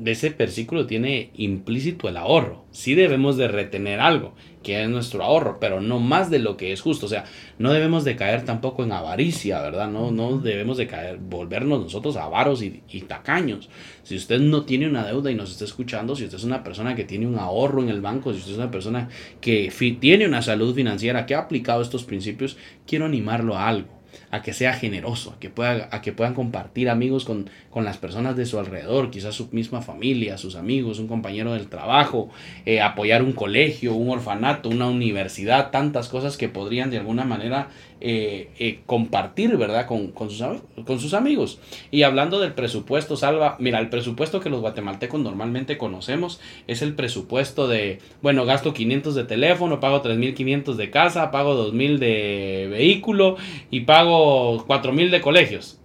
[0.05, 2.65] ese versículo tiene implícito el ahorro.
[2.71, 4.35] Sí debemos de retener algo,
[4.67, 7.07] que es nuestro ahorro, pero no más de lo que es justo.
[7.07, 7.23] O sea,
[7.57, 9.89] no debemos de caer tampoco en avaricia, ¿verdad?
[9.89, 13.69] No, no debemos de caer, volvernos nosotros avaros y, y tacaños.
[14.03, 16.97] Si usted no tiene una deuda y nos está escuchando, si usted es una persona
[16.97, 19.09] que tiene un ahorro en el banco, si usted es una persona
[19.41, 22.57] que tiene una salud financiera, que ha aplicado estos principios,
[22.89, 23.96] quiero animarlo a algo
[24.37, 27.97] a que sea generoso, a que, pueda, a que puedan compartir amigos con, con las
[27.97, 32.29] personas de su alrededor, quizás su misma familia, sus amigos, un compañero del trabajo,
[32.67, 37.69] eh, apoyar un colegio, un orfanato, una universidad, tantas cosas que podrían de alguna manera
[38.01, 39.87] eh, eh, compartir, ¿verdad?
[39.87, 40.45] Con, con, sus,
[40.85, 41.59] con sus amigos.
[41.91, 46.95] Y hablando del presupuesto, Salva, mira, el presupuesto que los guatemaltecos normalmente conocemos es el
[46.95, 53.37] presupuesto de, bueno, gasto 500 de teléfono, pago 3.500 de casa, pago 2.000 de vehículo
[53.71, 55.81] y pago 4.000 de colegios.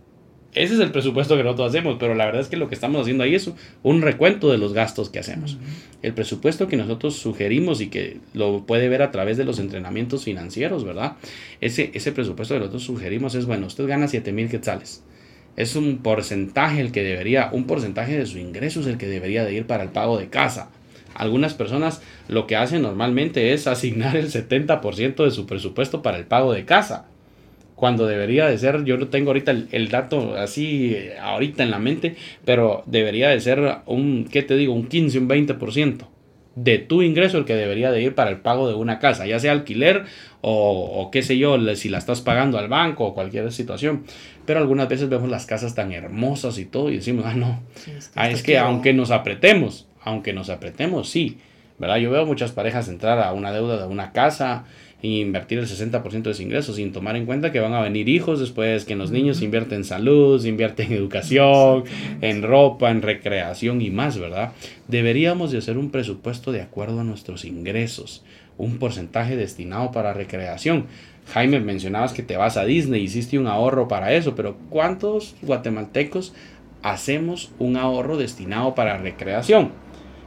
[0.54, 3.02] Ese es el presupuesto que nosotros hacemos, pero la verdad es que lo que estamos
[3.02, 3.50] haciendo ahí es
[3.84, 5.58] un recuento de los gastos que hacemos.
[6.02, 10.26] El presupuesto que nosotros sugerimos y que lo puede ver a través de los entrenamientos
[10.26, 11.14] financieros, ¿verdad?
[11.62, 15.04] Ese, ese presupuesto que nosotros sugerimos es, bueno, usted gana 7 mil quetzales.
[15.56, 19.46] Es un porcentaje el que debería, un porcentaje de su ingreso es el que debería
[19.46, 20.70] de ir para el pago de casa.
[21.14, 26.26] Algunas personas lo que hacen normalmente es asignar el 70% de su presupuesto para el
[26.26, 27.11] pago de casa
[27.82, 32.16] cuando debería de ser, yo no tengo ahorita el, dato así ahorita en la mente,
[32.46, 34.72] pero debería de ser un, ¿qué te digo?
[34.76, 36.06] Un 15, un 20%
[36.54, 39.40] de tu ingreso el que debería de ir para el pago de una casa, ya
[39.40, 40.04] sea alquiler
[40.42, 44.04] o, qué sé yo, si la estás pagando al banco o cualquier situación.
[44.46, 47.64] Pero algunas veces vemos las casas tan hermosas y todo y decimos, ah, no,
[47.98, 51.40] es que, ah, es que aunque nos apretemos, aunque nos apretemos, sí,
[51.80, 51.98] ¿verdad?
[51.98, 54.66] Yo veo muchas parejas entrar a una deuda de una casa
[55.02, 58.40] invertir el 60% de sus ingresos sin tomar en cuenta que van a venir hijos
[58.40, 61.84] después, que los niños invierten en salud, invierten en educación,
[62.22, 64.54] en ropa, en recreación y más, ¿verdad?
[64.88, 68.24] Deberíamos de hacer un presupuesto de acuerdo a nuestros ingresos,
[68.58, 70.86] un porcentaje destinado para recreación.
[71.34, 76.34] Jaime, mencionabas que te vas a Disney, hiciste un ahorro para eso, pero ¿cuántos guatemaltecos
[76.84, 79.72] hacemos un ahorro destinado para recreación?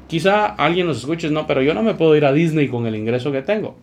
[0.06, 2.94] Quizá alguien nos escuche, no, pero yo no me puedo ir a Disney con el
[2.94, 3.76] ingreso que tengo.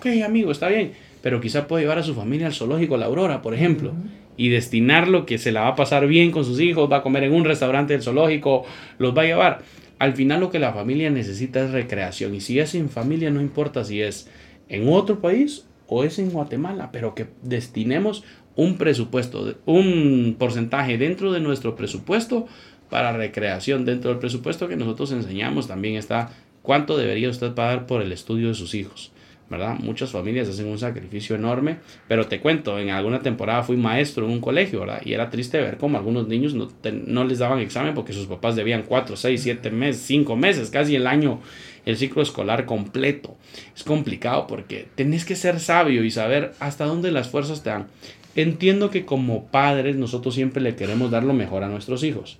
[0.00, 3.42] Ok, amigo, está bien, pero quizá puede llevar a su familia al zoológico La Aurora,
[3.42, 3.92] por ejemplo,
[4.38, 7.24] y destinarlo que se la va a pasar bien con sus hijos, va a comer
[7.24, 8.64] en un restaurante del zoológico,
[8.96, 9.62] los va a llevar.
[9.98, 13.42] Al final lo que la familia necesita es recreación, y si es en familia, no
[13.42, 14.30] importa si es
[14.70, 18.24] en otro país o es en Guatemala, pero que destinemos
[18.56, 22.46] un presupuesto, un porcentaje dentro de nuestro presupuesto
[22.88, 23.84] para recreación.
[23.84, 26.30] Dentro del presupuesto que nosotros enseñamos también está
[26.62, 29.12] cuánto debería usted pagar por el estudio de sus hijos.
[29.50, 29.78] ¿Verdad?
[29.80, 34.30] Muchas familias hacen un sacrificio enorme, pero te cuento, en alguna temporada fui maestro en
[34.30, 35.02] un colegio, ¿verdad?
[35.04, 38.84] Y era triste ver cómo algunos niños no, les daban examen porque sus papás debían
[38.84, 41.40] 4, 6, 7 meses, 5 meses, casi el año
[41.84, 43.36] el ciclo escolar completo.
[43.74, 47.88] Es complicado porque tenés que ser sabio y saber hasta dónde las fuerzas te dan.
[48.36, 52.38] Entiendo que como padres nosotros siempre le queremos dar lo mejor a nuestros hijos.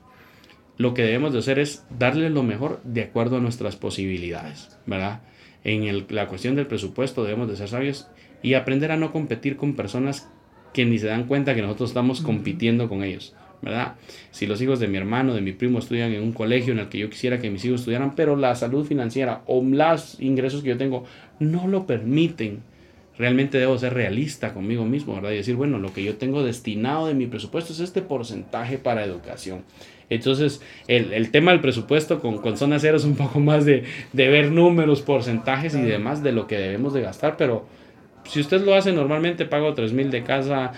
[0.76, 5.22] Lo que debemos de hacer es darles lo mejor de acuerdo a nuestras posibilidades, ¿verdad?
[5.64, 8.08] En la cuestión del presupuesto debemos de ser sabios
[8.42, 10.28] y aprender a no competir con personas
[10.72, 13.34] que ni se dan cuenta que nosotros estamos compitiendo con ellos.
[13.62, 13.96] ¿verdad?
[14.30, 16.88] Si los hijos de mi hermano, de mi primo estudian en un colegio en el
[16.88, 20.70] que yo quisiera que mis hijos estudiaran, pero la salud financiera o los ingresos que
[20.70, 21.04] yo tengo
[21.38, 22.62] no lo permiten,
[23.18, 25.32] realmente debo ser realista conmigo mismo, ¿verdad?
[25.32, 29.04] Y decir, bueno, lo que yo tengo destinado de mi presupuesto es este porcentaje para
[29.04, 29.62] educación.
[30.10, 34.28] Entonces, el, tema del presupuesto con, con zona cero es un poco más de, de
[34.28, 37.66] ver números, porcentajes y demás de lo que debemos de gastar, pero
[38.24, 40.72] si usted lo hace normalmente, pago 3 mil de casa,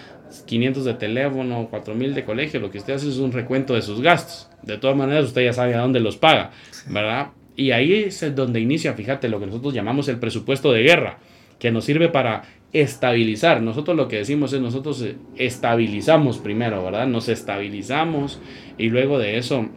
[0.46, 4.00] 500 de teléfono, 4000 de colegio, lo que usted hace es un recuento de sus
[4.00, 4.48] gastos.
[4.62, 6.50] De todas maneras, usted ya sabe a dónde los paga,
[6.88, 7.28] ¿verdad?
[7.56, 11.18] Y ahí es donde inicia, fíjate, lo que nosotros llamamos el presupuesto de guerra,
[11.58, 12.42] que nos sirve para
[12.72, 13.62] estabilizar.
[13.62, 15.04] Nosotros lo que decimos es nosotros
[15.36, 17.06] estabilizamos primero, ¿verdad?
[17.06, 18.40] Nos estabilizamos
[18.78, 19.68] y luego de eso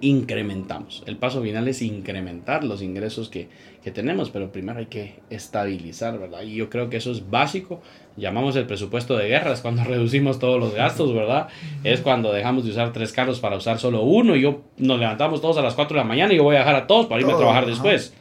[0.00, 1.02] incrementamos.
[1.06, 3.48] El paso final es incrementar los ingresos que,
[3.82, 6.42] que, tenemos, pero primero hay que estabilizar, ¿verdad?
[6.42, 7.80] Y yo creo que eso es básico.
[8.16, 11.48] Llamamos el presupuesto de guerra, es cuando reducimos todos los gastos, ¿verdad?
[11.82, 15.40] Es cuando dejamos de usar tres carros para usar solo uno y yo nos levantamos
[15.40, 17.20] todos a las 4 de la mañana y yo voy a dejar a todos para
[17.20, 18.14] irme a trabajar después,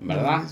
[0.00, 0.42] ¿verdad?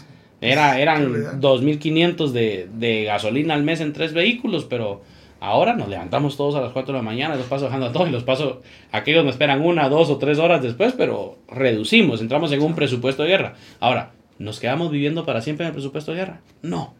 [0.41, 5.03] Era, eran 2.500 de, de gasolina al mes en tres vehículos, pero
[5.41, 8.09] Ahora nos levantamos todos a las 4 de la mañana, los paso dejando a todos
[8.09, 8.61] y los paso,
[8.91, 13.23] aquellos me esperan una, dos o tres horas después, pero reducimos, entramos en un presupuesto
[13.23, 13.55] de guerra.
[13.79, 14.11] Ahora,
[14.41, 16.41] ¿nos quedamos viviendo para siempre en el presupuesto de guerra?
[16.63, 16.95] No.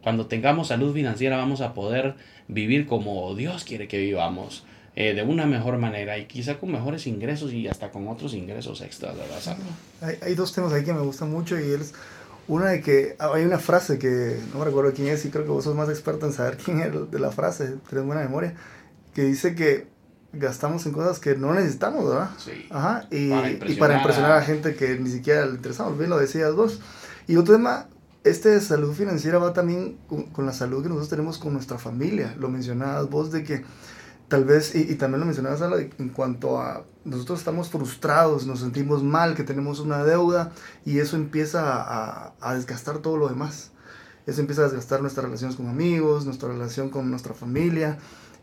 [0.00, 2.14] Cuando tengamos salud financiera vamos a poder
[2.46, 4.64] vivir como Dios quiere que vivamos,
[4.94, 8.80] eh, de una mejor manera y quizá con mejores ingresos y hasta con otros ingresos
[8.80, 9.56] extras, ¿verdad,
[10.02, 11.94] Hay, hay dos temas ahí que me gustan mucho y es
[12.52, 15.44] una de que ah, hay una frase que no me recuerdo quién es y creo
[15.44, 18.54] que vos sos más experto en saber quién es de la frase, tienes buena memoria,
[19.14, 19.86] que dice que
[20.32, 22.30] gastamos en cosas que no necesitamos, ¿verdad?
[22.38, 22.66] Sí.
[22.70, 26.18] Ajá, y para, y para impresionar a gente que ni siquiera le interesamos, bien lo
[26.18, 26.80] decías vos.
[27.26, 27.88] Y otro tema,
[28.24, 31.78] este de salud financiera va también con, con la salud que nosotros tenemos con nuestra
[31.78, 32.34] familia.
[32.38, 33.64] Lo mencionabas vos de que
[34.32, 35.60] tal vez, y, también lo mencionabas
[35.98, 40.52] en cuanto a nosotros estamos frustrados, nos sentimos mal, que tenemos una deuda
[40.86, 43.72] y eso empieza a, a, desgastar todo lo demás.
[44.26, 47.98] Eso empieza a desgastar nuestras relaciones con amigos, nuestra relación con nuestra familia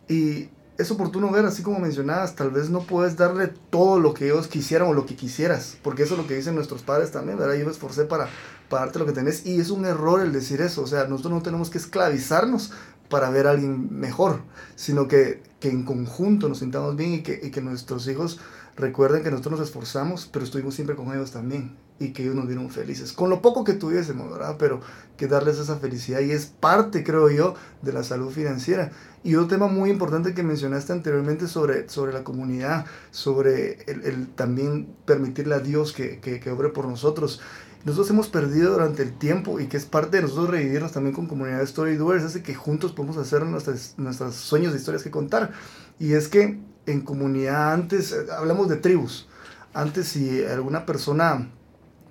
[0.08, 4.26] y es oportuno ver, así como mencionabas, tal vez no puedes darle todo lo que
[4.26, 7.40] ellos quisieran o lo que quisieras, porque eso es lo que dicen nuestros padres también,
[7.40, 7.56] ¿verdad?
[7.56, 8.30] Yo me esforcé para,
[8.70, 11.34] para darte lo que tenés y es un error el decir eso, o sea, nosotros
[11.34, 12.74] no tenemos que esclavizarnos
[13.10, 14.42] para ver a alguien mejor,
[14.76, 18.40] sino que, que en conjunto nos sintamos bien y que, y que nuestros hijos
[18.76, 22.48] recuerden que nosotros nos esforzamos, pero estuvimos siempre con ellos también y que ellos nos
[22.48, 24.56] vieron felices, con lo poco que tuviésemos, ¿verdad?
[24.58, 24.80] Pero
[25.18, 28.92] que darles esa felicidad y es parte, creo yo, de la salud financiera.
[29.22, 34.88] Y otro tema muy importante que mencionaste anteriormente sobre, sobre la comunidad, sobre el, también
[35.06, 37.42] permitirle a Dios que, que, que obre por nosotros
[37.86, 41.28] nosotros hemos perdido durante el tiempo y que es parte de nosotros revivirnos también con
[41.28, 45.12] comunidad de story doers, hace que juntos podemos hacer nuestras, nuestros sueños de historias que
[45.12, 45.52] contar.
[45.98, 49.30] Y es que en comunidad antes, eh, hablamos de tribus,
[49.74, 51.50] antes si alguna persona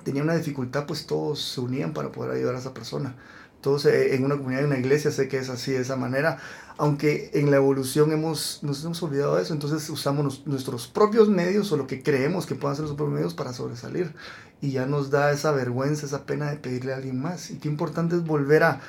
[0.05, 3.17] tenía una dificultad, pues todos se unían para poder ayudar a esa persona.
[3.61, 6.39] Todos eh, en una comunidad, en una iglesia, sé que es así, de esa manera.
[6.81, 11.73] Aunque en la evolución hemos, nos hemos olvidado de eso, entonces usamos nuestros propios medios
[11.73, 14.15] o lo que creemos que puedan ser los propios medios para sobresalir.
[14.61, 17.51] Y ya nos da esa vergüenza, esa pena de pedirle a alguien más.
[17.51, 18.81] Y qué importante es volver a,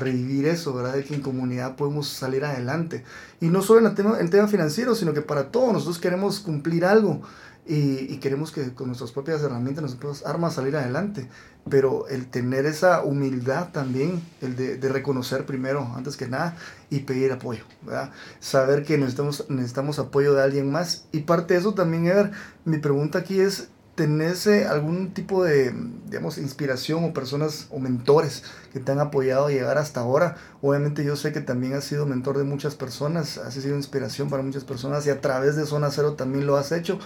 [0.00, 0.92] revivir eso, ¿verdad?
[0.92, 3.02] De que en comunidad podemos salir adelante.
[3.40, 3.86] Y no solo en
[4.20, 7.22] el tema, financiero, sino que para todos nosotros queremos cumplir algo
[7.66, 11.30] y, queremos que con nuestras propias herramientas, nuestras propias armas salir adelante.
[11.70, 16.56] Pero el tener esa humildad también, el de, de, reconocer primero, antes que nada,
[16.90, 18.12] y pedir apoyo, ¿verdad?
[18.40, 21.06] Saber que necesitamos, necesitamos apoyo de alguien más.
[21.12, 22.30] Y parte de eso también, Ever,
[22.64, 25.74] mi pregunta aquí es, ¿tenés eh, algún tipo de,
[26.06, 30.36] digamos, inspiración o personas o mentores que te han apoyado a llegar hasta ahora?
[30.62, 34.44] Obviamente yo sé que también has sido mentor de muchas personas, has sido inspiración para
[34.44, 37.00] muchas personas y a través de Zona Cero también lo has hecho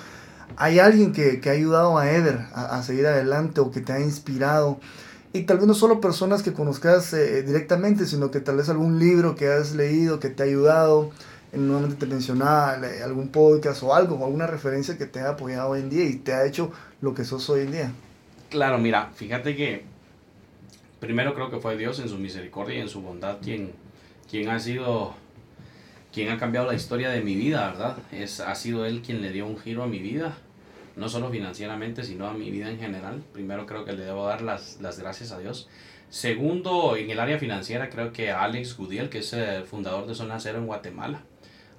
[0.57, 4.01] hay alguien que, que ha ayudado a Eder a, seguir adelante o que te ha
[4.01, 4.81] inspirado.
[5.33, 8.99] Y tal vez no solo personas que conozcas eh, directamente, sino que tal vez algún
[8.99, 11.11] libro que has leído que te ha ayudado.
[11.53, 15.81] Nuevamente te mencionaba algún podcast o algo, o alguna referencia que te ha apoyado hoy
[15.81, 16.73] en día y te ha hecho
[17.03, 17.93] lo que sos hoy en día.
[18.49, 19.85] Claro, mira, fíjate que
[20.99, 23.73] primero creo que fue Dios en su misericordia y en su bondad quien,
[24.31, 25.15] quien ha sido
[26.13, 27.97] quien ha cambiado la historia de mi vida, ¿verdad?
[28.13, 30.37] Es, ha sido él quien le dio un giro a mi vida,
[30.97, 33.23] no solo financieramente, sino a mi vida en general.
[33.33, 35.69] Primero creo que le debo dar las, las gracias a Dios.
[36.11, 40.39] Segundo, en el área financiera creo que Alex Gudiel, que es el fundador de Zona
[40.39, 41.23] Cero en Guatemala,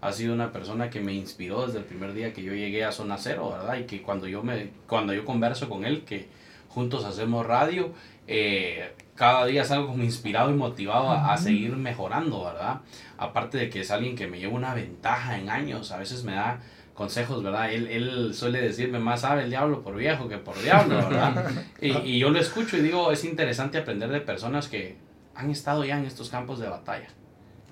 [0.01, 2.91] ha sido una persona que me inspiró desde el primer día que yo llegué a
[2.91, 3.77] Zona Cero, ¿verdad?
[3.77, 6.27] Y que cuando yo, me, cuando yo converso con él, que
[6.67, 7.93] juntos hacemos radio,
[8.27, 12.81] eh, cada día salgo como inspirado y motivado a, seguir mejorando, ¿verdad?
[13.17, 16.33] Aparte de que es alguien que me lleva una ventaja en años, a veces me
[16.33, 16.59] da
[16.93, 17.71] consejos, ¿verdad?
[17.71, 21.51] Él, él suele decirme, más sabe el diablo por viejo que por diablo, ¿verdad?
[21.81, 24.97] y, y yo lo escucho y digo, es interesante aprender de personas que
[25.35, 27.07] han estado ya en estos campos de batalla,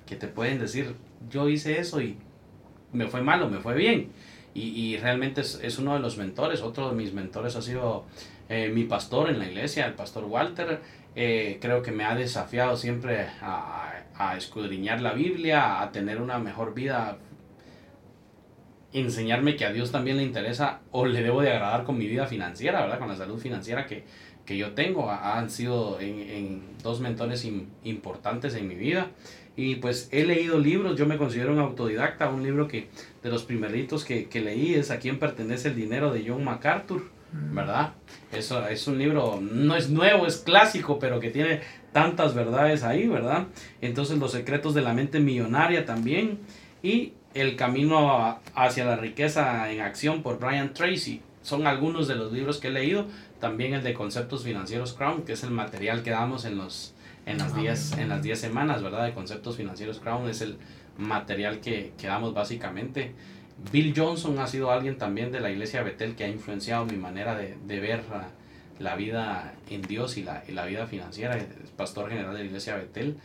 [0.05, 0.95] que te pueden decir,
[1.29, 2.17] yo hice eso y
[2.93, 4.11] me fue mal o me fue bien.
[4.53, 8.03] Y, y realmente es, es, uno de los mentores, otro de mis mentores ha sido
[8.49, 10.81] eh, mi pastor en la iglesia, el pastor Walter,
[11.15, 16.39] eh, creo que me ha desafiado siempre a, a, escudriñar la Biblia, a tener una
[16.39, 17.17] mejor vida,
[18.93, 22.27] enseñarme que a Dios también le interesa o le debo de agradar con mi vida
[22.27, 22.99] financiera, ¿verdad?
[22.99, 24.05] Con la salud financiera que,
[24.45, 25.11] que yo tengo.
[25.11, 27.45] Han sido en, en dos mentores
[27.83, 29.11] importantes en mi vida.
[29.57, 32.87] Y pues he leído libros, yo me considero un autodidacta, un libro que
[33.21, 37.11] de los primeritos que, que leí es A quién pertenece el dinero de John MacArthur
[37.31, 37.93] ¿verdad?
[38.31, 41.61] Eso es un libro, no es nuevo, es clásico, pero que tiene
[41.91, 43.47] tantas verdades ahí, ¿verdad?
[43.81, 46.39] Entonces los secretos de la mente millonaria también
[46.83, 51.21] y el camino hacia la riqueza en acción por Brian Tracy.
[51.41, 53.05] Son algunos de los libros que he leído,
[53.39, 56.93] también el de conceptos financieros Crown, que es el material que damos en los
[57.25, 59.05] en las 10 en las 10 semanas, ¿verdad?
[59.05, 60.57] De conceptos financieros Crown es el
[60.97, 63.13] material que, que damos básicamente.
[63.71, 67.35] Bill Johnson ha sido alguien también de la iglesia Betel que ha influenciado mi manera
[67.35, 68.03] de, de ver
[68.79, 71.45] la, vida en Dios y la, y la vida financiera, el
[71.77, 73.17] pastor general de la iglesia Betel.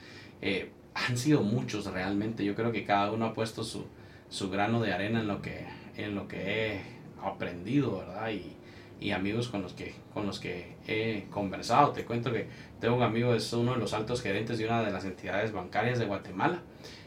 [0.42, 3.86] Eh, han sido muchos realmente, yo creo que cada uno ha puesto su,
[4.28, 5.66] su grano de arena en lo que,
[5.96, 6.80] en lo que he
[7.22, 8.30] aprendido, ¿verdad?
[8.30, 8.56] Y,
[8.98, 11.92] y amigos con los que con los que he conversado.
[11.92, 12.48] Te cuento que
[12.80, 15.98] tengo un amigo, es uno de los altos gerentes de una de las entidades bancarias
[15.98, 16.62] de Guatemala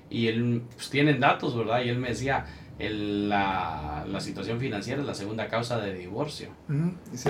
[0.10, 1.84] y él pues, tienen datos, ¿verdad?
[1.84, 2.46] Y él me decía,
[2.80, 6.50] el, la, la, situación financiera es la segunda causa de divorcio.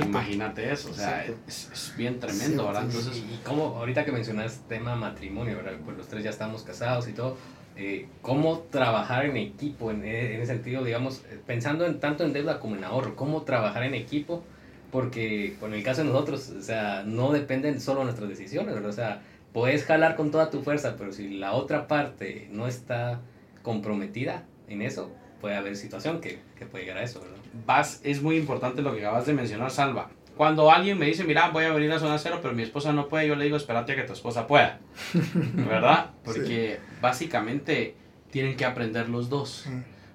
[0.01, 2.83] Imagínate eso, o sea, es, es, bien tremendo, ¿verdad?
[2.85, 5.73] Entonces, y como ahorita que mencionas tema matrimonio, ¿verdad?
[5.83, 7.35] Pues los tres ya estamos casados y todo,
[7.75, 12.59] eh, ¿cómo trabajar en equipo en, en, ese sentido, digamos, pensando en tanto en deuda
[12.59, 14.43] como en ahorro, cómo trabajar en equipo?
[14.91, 18.89] Porque con el caso de nosotros, o sea, no dependen solo nuestras decisiones, ¿verdad?
[18.89, 19.21] O sea,
[19.51, 23.21] puedes jalar con toda tu fuerza, pero si la otra parte no está
[23.63, 27.37] comprometida en eso, puede haber situación que, que puede llegar a eso, ¿verdad?
[27.65, 30.09] Vas, es muy importante lo que acabas de mencionar, Salva.
[30.37, 33.09] Cuando alguien me dice, mira, voy a venir a zona cero, pero mi esposa no
[33.09, 34.79] puede, yo le digo, espérate a que tu esposa pueda.
[35.53, 36.11] ¿Verdad?
[36.23, 37.95] Porque básicamente
[38.31, 39.67] tienen que aprender los dos.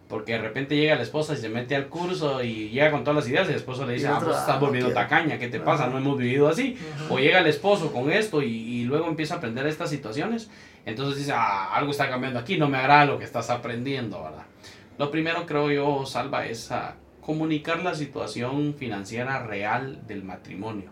[0.08, 3.16] Porque de repente llega la esposa y se mete al curso y llega con todas
[3.16, 5.88] las ideas y el esposo le dice, ah, pues estás volviendo tacaña, ¿qué te pasa?
[5.88, 6.78] No hemos vivido así.
[7.10, 10.48] O llega el esposo con esto y, y, luego empieza a aprender estas situaciones.
[10.86, 14.44] Entonces dice, ah, algo está cambiando aquí, no me agrada lo que estás aprendiendo, ¿verdad?
[14.98, 16.70] Lo primero creo yo, Salva, es
[17.20, 20.90] comunicar la situación financiera real del matrimonio.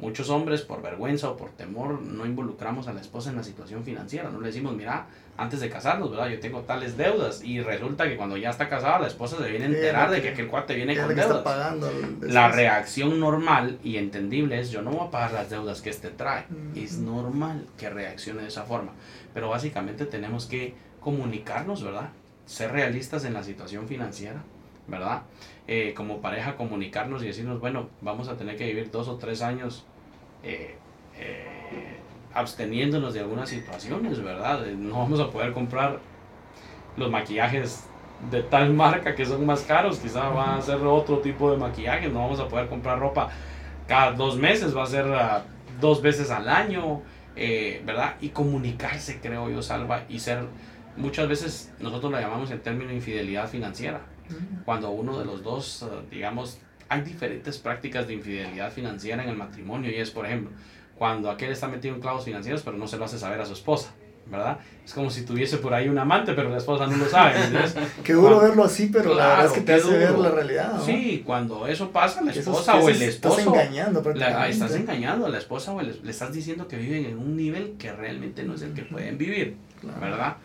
[0.00, 3.82] Muchos hombres por vergüenza o por temor no involucramos a la esposa en la situación
[3.82, 6.28] financiera, no le decimos, mira, antes de casarnos, ¿verdad?
[6.28, 9.64] Yo tengo tales deudas y resulta que cuando ya está casada la esposa se viene
[9.64, 11.42] a enterar de que aquel cuate viene con deudas.
[12.32, 16.10] La reacción normal y entendible es yo no voy a pagar las deudas que este
[16.10, 16.44] trae.
[16.76, 18.92] Es normal que reaccione de esa forma,
[19.34, 22.10] pero básicamente tenemos que comunicarnos, ¿verdad?
[22.48, 24.42] ser realistas en la situación financiera,
[24.86, 25.22] ¿verdad?
[25.66, 29.42] Eh, como pareja comunicarnos y decirnos, bueno, vamos a tener que vivir dos o tres
[29.42, 29.84] años
[30.42, 30.76] eh,
[31.18, 31.98] eh,
[32.32, 34.64] absteniéndonos de algunas situaciones, ¿verdad?
[34.64, 35.98] No vamos a poder comprar
[36.96, 37.84] los maquillajes
[38.30, 42.08] de tal marca que son más caros, quizás van a ser otro tipo de maquillaje,
[42.08, 43.28] no vamos a poder comprar ropa
[43.86, 45.42] cada dos meses, va a ser uh,
[45.82, 47.02] dos veces al año,
[47.84, 48.16] ¿verdad?
[48.22, 50.46] Y comunicarse, creo yo, Salva, y ser
[50.96, 54.00] muchas veces nosotros la llamamos en término infidelidad financiera.
[54.28, 54.64] Mm.
[54.64, 56.58] Cuando uno de los dos, eh, digamos,
[56.88, 60.50] hay diferentes prácticas de infidelidad financiera en el matrimonio y es, por ejemplo,
[60.96, 63.52] cuando aquel está metido en clavos financieros pero no se lo hace saber a su
[63.52, 63.94] esposa.
[64.30, 64.58] ¿verdad?
[64.84, 67.34] Es como si tuviese por ahí un amante, pero la esposa no lo sabe.
[68.04, 70.74] qué duro verlo así, pero la verdad es que te hace ver la realidad.
[70.74, 70.84] ¿no?
[70.84, 73.38] Sí, cuando eso pasa, la esposa o el esposo.
[73.38, 74.40] Estás engañando, prácticamente.
[74.40, 77.36] La, estás engañando a la esposa o el, le estás diciendo que viven en un
[77.36, 79.56] nivel que realmente no es el que pueden vivir,
[80.00, 80.36] ¿verdad?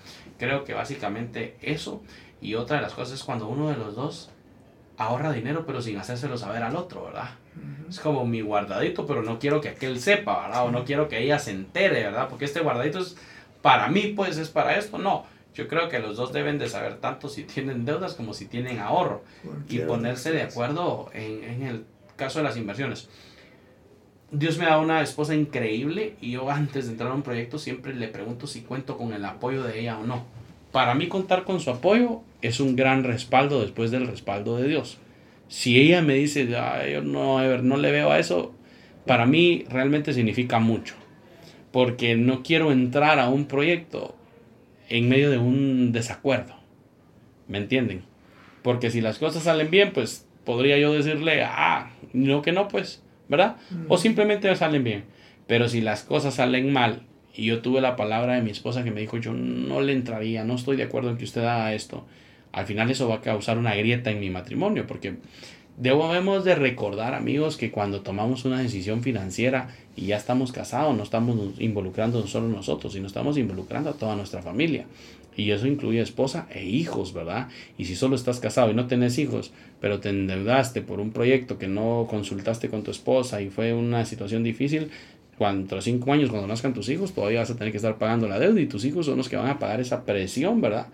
[0.44, 2.02] Creo que básicamente eso.
[2.42, 4.30] Y otra de las cosas es cuando uno de los dos
[4.98, 7.30] ahorra dinero, pero sin hacérselo saber al otro, ¿verdad?
[7.56, 7.90] Uh -huh.
[7.90, 10.66] Es como mi guardadito, pero no quiero que aquel sepa, ¿verdad?
[10.66, 12.28] O no quiero que ella se entere, ¿verdad?
[12.28, 13.16] Porque este guardadito es
[13.62, 14.98] para mí, pues es para esto.
[14.98, 15.26] No,
[15.56, 18.80] yo creo que los dos deben de saber tanto si tienen deudas como si tienen
[18.80, 21.86] ahorro Cualquier y ponerse de acuerdo en, en el
[22.18, 23.08] caso de las inversiones.
[24.34, 27.94] Dios me da una esposa increíble y yo antes de entrar a un proyecto siempre
[27.94, 30.26] le pregunto si cuento con el apoyo de ella o no.
[30.72, 34.98] Para mí contar con su apoyo es un gran respaldo después del respaldo de Dios.
[35.50, 38.56] Si ella me dice, yo no, no le veo a eso,
[39.06, 40.96] para mí realmente significa mucho.
[41.72, 44.16] Porque no quiero entrar a un proyecto
[44.90, 46.56] en medio de un desacuerdo.
[47.48, 48.02] ¿Me entienden?
[48.64, 53.03] Porque si las cosas salen bien, pues podría yo decirle, ah, no que no, pues
[53.34, 53.56] ¿verdad?
[53.88, 55.06] O simplemente salen bien.
[55.48, 57.02] Pero si las cosas salen mal
[57.36, 60.44] y yo tuve la palabra de mi esposa que me dijo, yo no le entraría,
[60.44, 62.06] no estoy de acuerdo en que usted haga esto,
[62.52, 65.16] al final eso va a causar una grieta en mi matrimonio, porque
[65.78, 71.02] Debemos de recordar, amigos, que cuando tomamos una decisión financiera y ya estamos casados, no
[71.02, 74.86] estamos involucrando solo nosotros, sino estamos involucrando a toda nuestra familia.
[75.36, 77.48] Y eso incluye esposa e hijos, ¿verdad?
[77.76, 79.52] Y si solo estás casado y no tenés hijos,
[79.82, 84.06] pero te endeudaste por un proyecto que no consultaste con tu esposa y fue una
[84.06, 84.92] situación difícil,
[85.40, 88.38] cuando cinco años, cuando nazcan tus hijos, todavía vas a tener que estar pagando la
[88.38, 90.86] deuda y tus hijos son los que van a pagar esa presión, ¿verdad?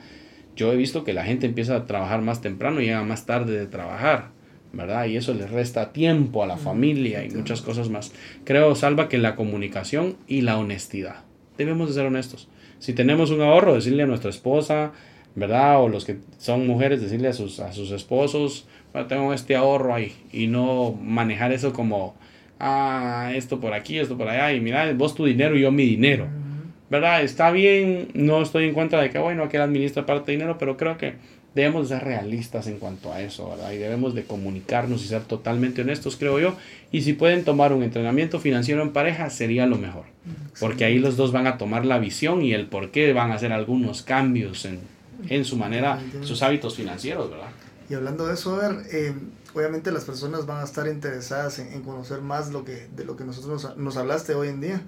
[0.56, 3.60] Yo he visto que la gente empieza a trabajar más temprano y llega más tarde
[3.60, 4.39] de trabajar
[4.74, 5.06] ¿verdad?
[5.06, 8.12] Y eso les resta tiempo a la familia y muchas cosas más.
[8.44, 11.24] Creo, Salva, que la comunicación y la honestidad.
[11.58, 12.48] Debemos de ser honestos.
[12.80, 14.94] Si tenemos un ahorro, decirle a nuestra esposa,
[15.36, 15.82] ¿verdad?
[15.82, 18.68] O los que son mujeres, decirle a sus, a sus esposos,
[19.08, 20.14] tengo este ahorro ahí.
[20.32, 22.16] Y no manejar eso como,
[22.60, 24.54] ah, esto por aquí, esto por allá.
[24.54, 26.28] Y mira, vos tu dinero y yo mi dinero.
[26.90, 27.22] ¿Verdad?
[27.22, 30.76] Está bien, no estoy en contra de que, bueno, que administra parte de dinero, pero
[30.76, 31.14] creo que
[31.56, 33.72] debemos ser realistas en cuanto a eso, ¿verdad?
[33.72, 36.56] Y debemos de comunicarnos y ser totalmente honestos, creo yo.
[36.92, 40.06] Y si pueden tomar un entrenamiento financiero en pareja, sería lo mejor.
[40.60, 43.36] Porque ahí los dos van a tomar la visión y el por qué van a
[43.36, 44.80] hacer algunos cambios en,
[45.28, 47.50] en su manera, sus hábitos financieros, ¿verdad?
[47.90, 49.14] Y hablando de eso, a ver, eh,
[49.56, 53.24] obviamente las personas van a estar interesadas en, conocer más lo que, de lo que
[53.24, 54.82] nosotros nos, nos hablaste hoy en día.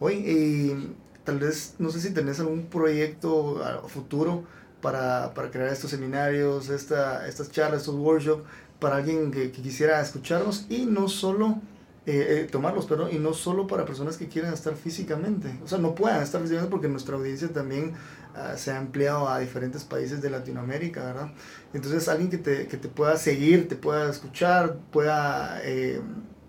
[0.00, 0.76] Hoy, eh,
[1.24, 4.44] tal vez, no sé si tenés algún proyecto futuro
[4.80, 8.44] para, para crear estos seminarios, esta, estas charlas, estos workshops,
[8.78, 11.60] para alguien que, quisiera escucharlos y no solo
[12.06, 15.78] eh, eh, tomarlos, perdón, y no solo para personas que quieran estar físicamente, o sea,
[15.78, 17.92] no puedan estar físicamente porque nuestra audiencia también
[18.34, 21.32] uh, se ha ampliado a diferentes países de Latinoamérica, ¿verdad?
[21.74, 26.00] Entonces, alguien que te, que te pueda seguir, te pueda escuchar, pueda eh,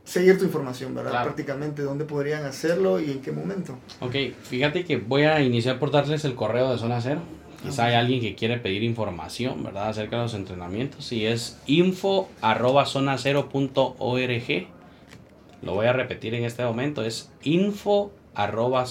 [0.06, 1.12] seguir tu información, ¿verdad?
[1.12, 1.26] Claro.
[1.26, 3.78] Prácticamente, dónde podrían hacerlo y en qué momento.
[4.00, 7.22] Ok, fíjate que voy a iniciar por darles el correo de Zona Cero.
[7.64, 9.90] Quizá hay alguien que quiere pedir información, ¿verdad?
[9.90, 11.12] Acerca de los entrenamientos.
[11.12, 12.86] Y es info arroba.
[15.62, 17.04] Lo voy a repetir en este momento.
[17.04, 18.86] Es info arroba.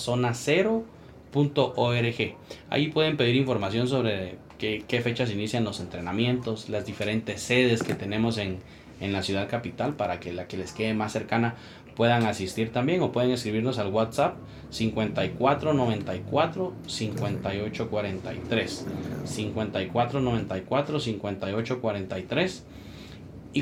[2.70, 7.94] Ahí pueden pedir información sobre qué, qué fechas inician los entrenamientos, las diferentes sedes que
[7.94, 8.58] tenemos en,
[9.01, 11.55] en la ciudad capital para que la que les quede más cercana
[11.94, 14.36] puedan asistir también o pueden escribirnos al WhatsApp
[14.70, 18.86] 54 94 58 43
[19.24, 22.64] 54 94 58 43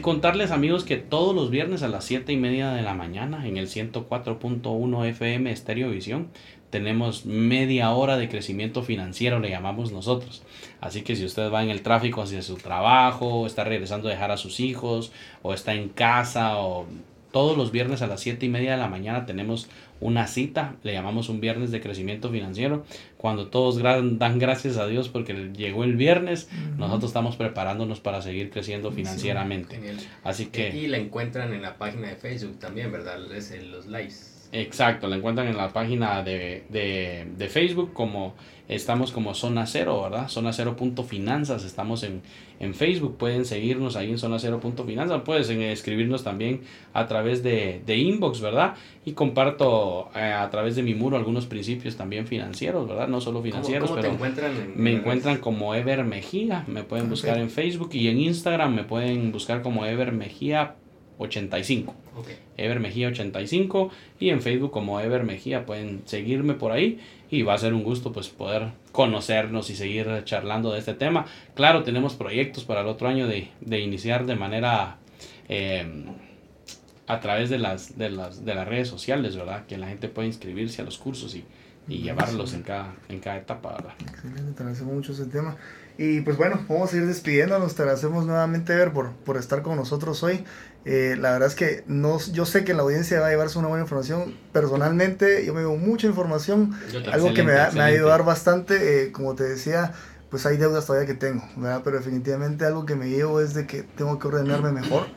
[0.01, 3.57] contarles amigos que todos los viernes a las 7 y media de la mañana en
[3.57, 6.29] el 104.1 FM Estéreo Visión
[6.71, 10.43] tenemos media hora de crecimiento financiero, le llamamos nosotros.
[10.81, 14.31] Así que si usted va en el tráfico hacia su trabajo, está regresando a dejar
[14.31, 15.13] a sus hijos,
[15.43, 16.87] o está en casa, o
[17.37, 19.69] todos los viernes a las 7 y media de la mañana tenemos
[20.01, 22.87] una cita, le llamamos un viernes de crecimiento financiero,
[23.19, 28.49] cuando todos dan gracias a Dios porque llegó el viernes, nosotros estamos preparándonos para seguir
[28.49, 29.79] creciendo financieramente.
[30.25, 30.75] Así que...
[30.75, 33.31] Y la encuentran en la página de Facebook también, ¿verdad?
[33.31, 34.36] Es en los lives.
[34.53, 38.35] Exacto, la encuentran en la página de, de, de Facebook como
[38.69, 40.29] estamos como Zona Cero, ¿verdad?
[40.29, 42.23] Zona Cero punto finanzas, estamos en,
[42.59, 47.43] en Facebook, pueden seguirnos ahí en Zona Cero punto finanzas, pueden escribirnos también a través
[47.43, 48.75] de, de inbox, ¿verdad?
[49.05, 53.09] Y comparto eh, a través de mi muro algunos principios también financieros, ¿verdad?
[53.09, 57.91] No solo financieros, pero encuentran me encuentran como Ever Mejía, me pueden buscar en Facebook
[57.93, 60.75] y en Instagram me pueden buscar como Ever Mejía
[61.19, 61.95] 85.
[62.17, 62.37] Okay.
[62.57, 67.01] Ever Mejía 85 y en Facebook como Ever Mejía pueden seguirme por ahí
[67.31, 71.27] y va a ser un gusto pues poder conocernos y seguir charlando de este tema.
[71.55, 74.99] Claro, tenemos proyectos para el otro año de, de iniciar de manera
[75.49, 76.05] em,
[77.07, 79.67] a través de las, de, las, de las redes sociales, ¿verdad?
[79.67, 81.45] Que la gente puede inscribirse a los cursos y,
[81.89, 83.95] y llevarlos en cada, en cada etapa, ¿verdad?
[84.01, 85.57] Excelente, te agradecemos mucho ese tema.
[85.99, 87.75] Y pues bueno, vamos a ir despidiéndonos.
[87.75, 90.45] Te agradecemos nuevamente, Ver, por, por estar con nosotros hoy.
[90.89, 93.67] Eh, la verdad es que no, yo sé que la audiencia va a llevarse una
[93.67, 94.37] buena información.
[94.53, 96.79] Personalmente, yo me veo mucha información,
[97.13, 99.03] algo que me, me, ha ayudado bastante.
[99.03, 99.93] Eh, como te decía,
[100.31, 101.81] pues hay deudas todavía que tengo, ¿verdad?
[101.83, 105.09] Pero definitivamente algo que me llevo es de que tengo que ordenarme mejor.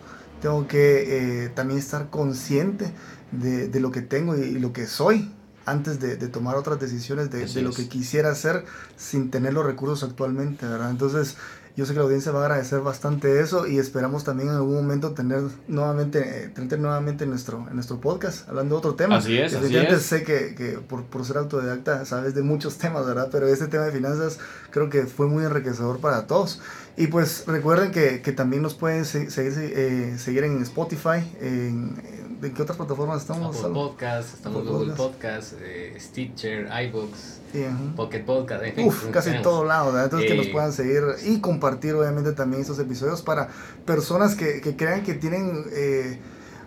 [0.41, 2.91] Tengo que eh, también estar consciente
[3.31, 5.31] de, de, lo que tengo y, y lo que soy,
[5.69, 8.65] antes de, de, tomar otras decisiones de, de lo que quisiera hacer
[8.97, 10.89] sin tener los recursos actualmente, ¿verdad?
[10.89, 11.35] Entonces,
[11.79, 14.75] yo sé que la audiencia va a agradecer bastante eso y esperamos también en algún
[14.75, 19.15] momento tener nuevamente, eh, tener nuevamente en nuestro, en nuestro podcast hablando de otro tema.
[19.15, 20.01] Así es, así es.
[20.01, 23.29] sé que, que por, por, ser autodidacta sabes de muchos temas, ¿verdad?
[23.31, 24.39] Pero este tema de finanzas
[24.71, 26.61] creo que fue muy enriquecedor para todos.
[26.97, 32.53] Y pues recuerden que, que también nos pueden seguir, eh, seguir en Spotify, en, ¿De
[32.53, 33.57] qué otras plataformas estamos?
[33.57, 37.41] Apple Podcast, estamos en Google Podcast, eh, Stitcher, iBooks,
[37.97, 41.41] Pocket Podcast, en fin, Uf, casi en todos lados, Entonces que nos puedan seguir y
[41.41, 43.49] compartir obviamente también estos episodios para
[43.85, 45.65] personas que, que crean que tienen...
[45.71, 46.19] Eh,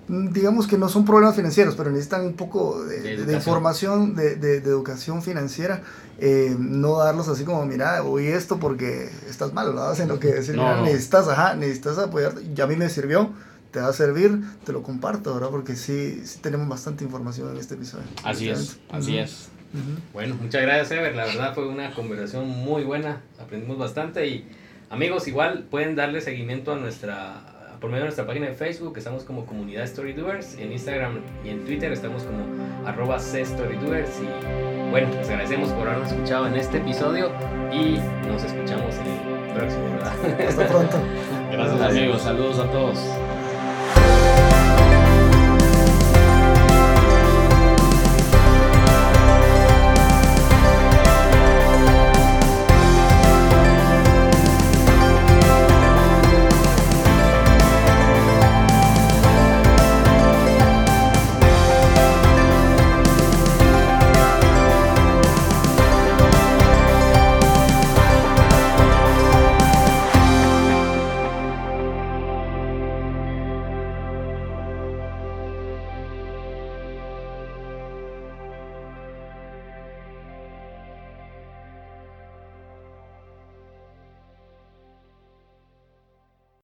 [0.09, 4.35] digamos que no son problemas financieros, pero necesitan un poco de, de, de información, de,
[4.35, 5.83] de, educación financiera,
[6.19, 9.95] eh, no darlos así como, mira, voy esto porque estás mal, ¿no?
[9.95, 10.83] Sino que decir, no.
[10.83, 13.31] necesitas, ajá, necesitas apoyarte, ya a mí me sirvió,
[13.73, 15.49] te va a servir, te lo comparto, ¿verdad?
[15.51, 18.05] Porque sí, sí tenemos bastante información en este episodio.
[18.23, 19.25] Así es, así uh -huh.
[19.25, 19.49] es.
[19.73, 20.13] Uh -huh.
[20.13, 21.17] Bueno, muchas gracias, Ever.
[21.17, 23.23] La verdad fue una conversación muy buena.
[23.41, 24.27] Aprendimos bastante.
[24.27, 24.47] Y
[24.91, 27.49] amigos, igual pueden darle seguimiento a nuestra.
[27.81, 30.55] Por medio de nuestra página de Facebook, estamos como Comunidad Storydoers.
[30.59, 32.45] En Instagram y en Twitter estamos como
[32.87, 34.11] arroba Storydoers.
[34.21, 37.33] Y bueno, les agradecemos por habernos escuchado en este episodio.
[37.73, 37.99] Y
[38.29, 40.49] nos escuchamos en el próximo, ¿verdad?
[40.49, 40.99] Hasta pronto.
[41.51, 42.23] Gracias, amigos.
[42.23, 42.99] Saludos a todos.